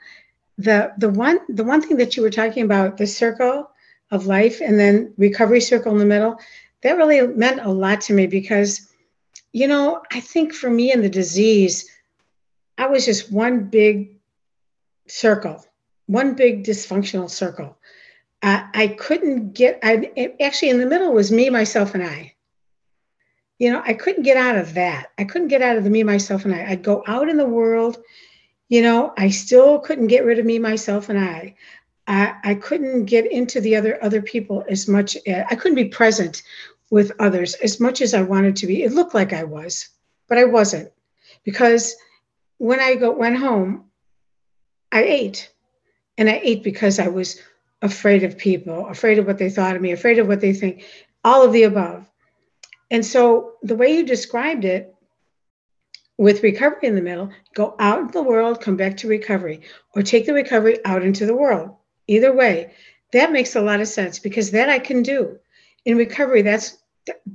The 0.60 0.94
the 1.00 1.10
one 1.10 1.40
the 1.50 1.64
one 1.64 1.82
thing 1.82 1.98
that 1.98 2.16
you 2.16 2.22
were 2.22 2.30
talking 2.30 2.64
about, 2.64 2.98
the 2.98 3.08
circle 3.08 3.72
of 4.12 4.28
life, 4.28 4.62
and 4.62 4.80
then 4.80 5.14
recovery 5.18 5.62
circle 5.62 5.94
in 5.94 5.98
the 5.98 6.06
middle, 6.06 6.40
that 6.84 6.98
really 6.98 7.26
meant 7.26 7.62
a 7.62 7.70
lot 7.70 8.02
to 8.02 8.14
me 8.14 8.28
because 8.28 8.88
you 9.58 9.68
know, 9.68 10.04
I 10.12 10.20
think 10.20 10.54
for 10.54 10.70
me 10.70 10.92
and 10.92 11.04
the 11.04 11.10
disease, 11.10 11.90
I 12.78 12.86
was 12.86 13.06
just 13.06 13.32
one 13.32 13.64
big 13.64 14.20
circle, 15.08 15.66
one 16.06 16.36
big 16.36 16.64
dysfunctional 16.64 17.28
circle. 17.28 17.76
I 18.44 18.96
couldn't 19.00 19.54
get, 19.54 19.80
I 19.82 20.36
actually 20.40 20.70
in 20.70 20.80
the 20.80 20.86
middle 20.86 21.12
was 21.12 21.32
me, 21.32 21.50
myself, 21.50 21.96
and 21.96 22.04
I. 22.04 22.36
You 23.58 23.72
know, 23.72 23.82
I 23.84 23.94
couldn't 23.94 24.22
get 24.24 24.38
out 24.38 24.58
of 24.58 24.76
that. 24.76 25.08
I 25.18 25.24
couldn't 25.24 25.48
get 25.48 25.64
out 25.64 25.76
of 25.76 25.84
the 25.84 25.90
me, 25.90 26.04
myself, 26.04 26.46
and 26.46 26.54
I. 26.54 26.64
I'd 26.70 26.84
go 26.84 27.04
out 27.08 27.28
in 27.28 27.38
the 27.38 27.48
world, 27.48 27.98
you 28.70 28.84
know, 28.84 29.12
I 29.18 29.32
still 29.32 29.80
couldn't 29.80 30.08
get 30.08 30.24
rid 30.24 30.38
of 30.38 30.46
me, 30.46 30.60
myself, 30.60 31.10
and 31.10 31.18
I. 31.18 31.56
I, 32.06 32.36
I 32.44 32.56
couldn't 32.56 33.06
get 33.06 33.30
into 33.32 33.60
the 33.60 33.76
other 33.76 34.02
other 34.04 34.22
people 34.22 34.64
as 34.70 34.88
much. 34.88 35.18
Uh, 35.28 35.44
I 35.50 35.56
couldn't 35.56 35.76
be 35.76 35.86
present 35.86 36.44
with 36.90 37.12
others 37.20 37.54
as 37.56 37.80
much 37.80 38.02
as 38.02 38.14
I 38.14 38.22
wanted 38.22 38.56
to 38.58 38.68
be. 38.68 38.84
It 38.84 38.94
looked 38.94 39.14
like 39.14 39.34
I 39.34 39.44
was. 39.44 39.90
but 40.28 40.38
I 40.38 40.46
wasn't 40.46 40.92
because 41.44 41.96
when 42.58 42.80
I 42.80 42.96
go, 42.96 43.12
went 43.12 43.38
home, 43.38 43.86
I 44.92 45.04
ate. 45.04 45.52
And 46.18 46.30
I 46.30 46.42
ate 46.44 46.64
because 46.64 47.00
I 47.00 47.08
was 47.08 47.40
afraid 47.82 48.24
of 48.24 48.38
people, 48.38 48.88
afraid 48.88 49.20
of 49.20 49.28
what 49.28 49.38
they 49.38 49.50
thought 49.50 49.76
of 49.76 49.82
me, 49.82 49.92
afraid 49.92 50.20
of 50.20 50.28
what 50.28 50.42
they 50.42 50.54
think, 50.54 50.84
all 51.24 51.44
of 51.44 51.54
the 51.54 51.64
above. 51.64 52.10
And 52.90 53.06
so 53.06 53.54
the 53.62 53.76
way 53.76 53.96
you 53.96 54.06
described 54.06 54.66
it 54.66 54.94
with 56.18 56.42
recovery 56.42 56.88
in 56.88 56.96
the 56.96 57.02
middle, 57.02 57.30
go 57.54 57.76
out 57.80 58.00
in 58.00 58.12
the 58.12 58.24
world, 58.24 58.62
come 58.62 58.76
back 58.76 58.98
to 58.98 59.08
recovery, 59.08 59.62
or 59.96 60.02
take 60.02 60.26
the 60.26 60.34
recovery 60.34 60.84
out 60.86 61.04
into 61.04 61.26
the 61.26 61.36
world. 61.36 61.76
Either 62.08 62.34
way, 62.34 62.74
that 63.14 63.32
makes 63.32 63.56
a 63.56 63.62
lot 63.62 63.82
of 63.82 63.88
sense 63.88 64.18
because 64.18 64.52
that 64.52 64.70
I 64.70 64.80
can 64.80 65.04
do. 65.04 65.38
In 65.86 65.98
recovery, 65.98 66.42
that's 66.42 66.78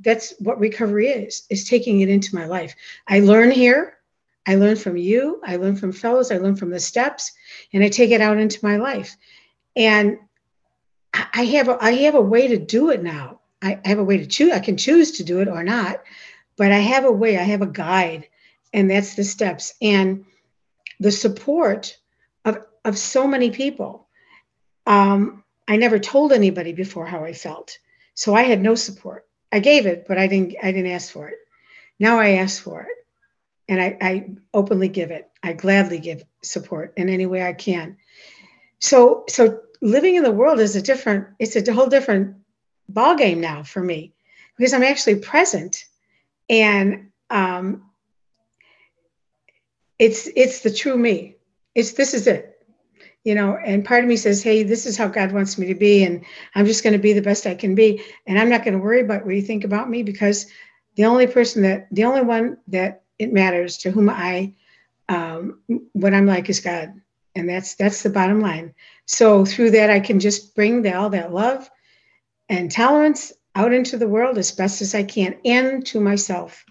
that's 0.02 0.34
what 0.38 0.60
recovery 0.60 1.08
is, 1.08 1.44
is 1.48 1.66
taking 1.66 2.00
it 2.00 2.10
into 2.10 2.34
my 2.34 2.44
life. 2.44 2.74
I 3.08 3.20
learn 3.20 3.50
here, 3.50 3.94
I 4.46 4.56
learn 4.56 4.76
from 4.76 4.98
you, 4.98 5.40
I 5.44 5.56
learn 5.56 5.76
from 5.76 5.92
fellows, 5.92 6.30
I 6.30 6.36
learn 6.36 6.56
from 6.56 6.70
the 6.70 6.80
steps, 6.80 7.32
and 7.72 7.82
I 7.82 7.88
take 7.88 8.10
it 8.10 8.20
out 8.20 8.38
into 8.38 8.58
my 8.62 8.76
life. 8.76 9.16
And 9.74 10.18
I 11.14 11.44
have 11.44 11.68
a, 11.68 11.78
I 11.82 11.92
have 11.92 12.14
a 12.14 12.20
way 12.20 12.48
to 12.48 12.58
do 12.58 12.90
it 12.90 13.02
now. 13.02 13.40
I 13.62 13.80
have 13.84 13.98
a 13.98 14.04
way 14.04 14.18
to 14.18 14.26
choose. 14.26 14.52
I 14.52 14.58
can 14.58 14.76
choose 14.76 15.12
to 15.12 15.24
do 15.24 15.40
it 15.40 15.48
or 15.48 15.62
not, 15.62 16.02
but 16.56 16.72
I 16.72 16.78
have 16.78 17.04
a 17.04 17.12
way. 17.12 17.38
I 17.38 17.42
have 17.42 17.62
a 17.62 17.66
guide, 17.66 18.28
and 18.72 18.90
that's 18.90 19.14
the 19.14 19.24
steps 19.24 19.74
and 19.80 20.24
the 21.00 21.12
support 21.12 21.96
of 22.44 22.58
of 22.84 22.98
so 22.98 23.26
many 23.26 23.50
people. 23.50 24.08
Um, 24.86 25.44
I 25.68 25.76
never 25.76 25.98
told 25.98 26.32
anybody 26.32 26.72
before 26.72 27.06
how 27.06 27.24
I 27.24 27.32
felt, 27.32 27.78
so 28.14 28.34
I 28.34 28.42
had 28.42 28.60
no 28.60 28.74
support. 28.74 29.26
I 29.50 29.60
gave 29.60 29.86
it, 29.86 30.06
but 30.08 30.18
I 30.18 30.26
didn't. 30.26 30.54
I 30.62 30.72
didn't 30.72 30.92
ask 30.92 31.12
for 31.12 31.28
it. 31.28 31.38
Now 31.98 32.18
I 32.18 32.30
ask 32.30 32.62
for 32.62 32.82
it 32.82 33.02
and 33.68 33.80
I, 33.80 33.96
I 34.00 34.30
openly 34.52 34.88
give 34.88 35.10
it. 35.10 35.30
I 35.42 35.52
gladly 35.52 35.98
give 35.98 36.24
support 36.42 36.92
in 36.96 37.08
any 37.08 37.26
way 37.26 37.42
I 37.42 37.52
can. 37.52 37.96
So 38.80 39.24
so 39.28 39.60
living 39.80 40.16
in 40.16 40.22
the 40.22 40.32
world 40.32 40.60
is 40.60 40.76
a 40.76 40.82
different, 40.82 41.28
it's 41.38 41.56
a 41.56 41.72
whole 41.72 41.88
different 41.88 42.36
ball 42.88 43.16
game 43.16 43.40
now 43.40 43.62
for 43.62 43.82
me 43.82 44.12
because 44.56 44.74
I'm 44.74 44.82
actually 44.82 45.16
present 45.16 45.84
and 46.48 47.10
um, 47.30 47.90
it's 49.98 50.28
it's 50.34 50.60
the 50.60 50.72
true 50.72 50.96
me. 50.96 51.36
It's 51.74 51.92
this 51.92 52.14
is 52.14 52.26
it. 52.26 52.51
You 53.24 53.36
know, 53.36 53.56
and 53.56 53.84
part 53.84 54.02
of 54.02 54.08
me 54.08 54.16
says, 54.16 54.42
hey, 54.42 54.64
this 54.64 54.84
is 54.84 54.96
how 54.96 55.06
God 55.06 55.30
wants 55.30 55.56
me 55.56 55.66
to 55.66 55.76
be, 55.76 56.02
and 56.02 56.24
I'm 56.56 56.66
just 56.66 56.82
going 56.82 56.94
to 56.94 56.98
be 56.98 57.12
the 57.12 57.22
best 57.22 57.46
I 57.46 57.54
can 57.54 57.76
be. 57.76 58.02
And 58.26 58.38
I'm 58.38 58.48
not 58.48 58.64
going 58.64 58.74
to 58.74 58.82
worry 58.82 59.00
about 59.00 59.24
what 59.24 59.34
you 59.34 59.42
think 59.42 59.62
about 59.62 59.88
me 59.88 60.02
because 60.02 60.46
the 60.96 61.04
only 61.04 61.26
person 61.26 61.62
that 61.62 61.86
the 61.92 62.04
only 62.04 62.22
one 62.22 62.58
that 62.68 63.02
it 63.18 63.32
matters 63.32 63.78
to 63.78 63.90
whom 63.90 64.10
I, 64.10 64.54
um, 65.08 65.60
what 65.92 66.14
I'm 66.14 66.26
like 66.26 66.48
is 66.48 66.60
God. 66.60 67.00
And 67.34 67.48
that's, 67.48 67.76
that's 67.76 68.02
the 68.02 68.10
bottom 68.10 68.40
line. 68.40 68.74
So 69.06 69.44
through 69.44 69.70
that, 69.70 69.90
I 69.90 70.00
can 70.00 70.20
just 70.20 70.54
bring 70.54 70.82
the, 70.82 70.94
all 70.94 71.10
that 71.10 71.32
love 71.32 71.70
and 72.48 72.70
tolerance 72.70 73.32
out 73.54 73.72
into 73.72 73.96
the 73.96 74.08
world 74.08 74.38
as 74.38 74.52
best 74.52 74.82
as 74.82 74.94
I 74.94 75.04
can 75.04 75.36
and 75.44 75.86
to 75.86 76.00
myself. 76.00 76.64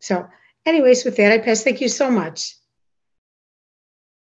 So 0.00 0.26
anyways, 0.66 1.04
with 1.04 1.16
that, 1.16 1.32
I 1.32 1.38
pass. 1.38 1.62
Thank 1.62 1.80
you 1.80 1.88
so 1.88 2.10
much. 2.10 2.56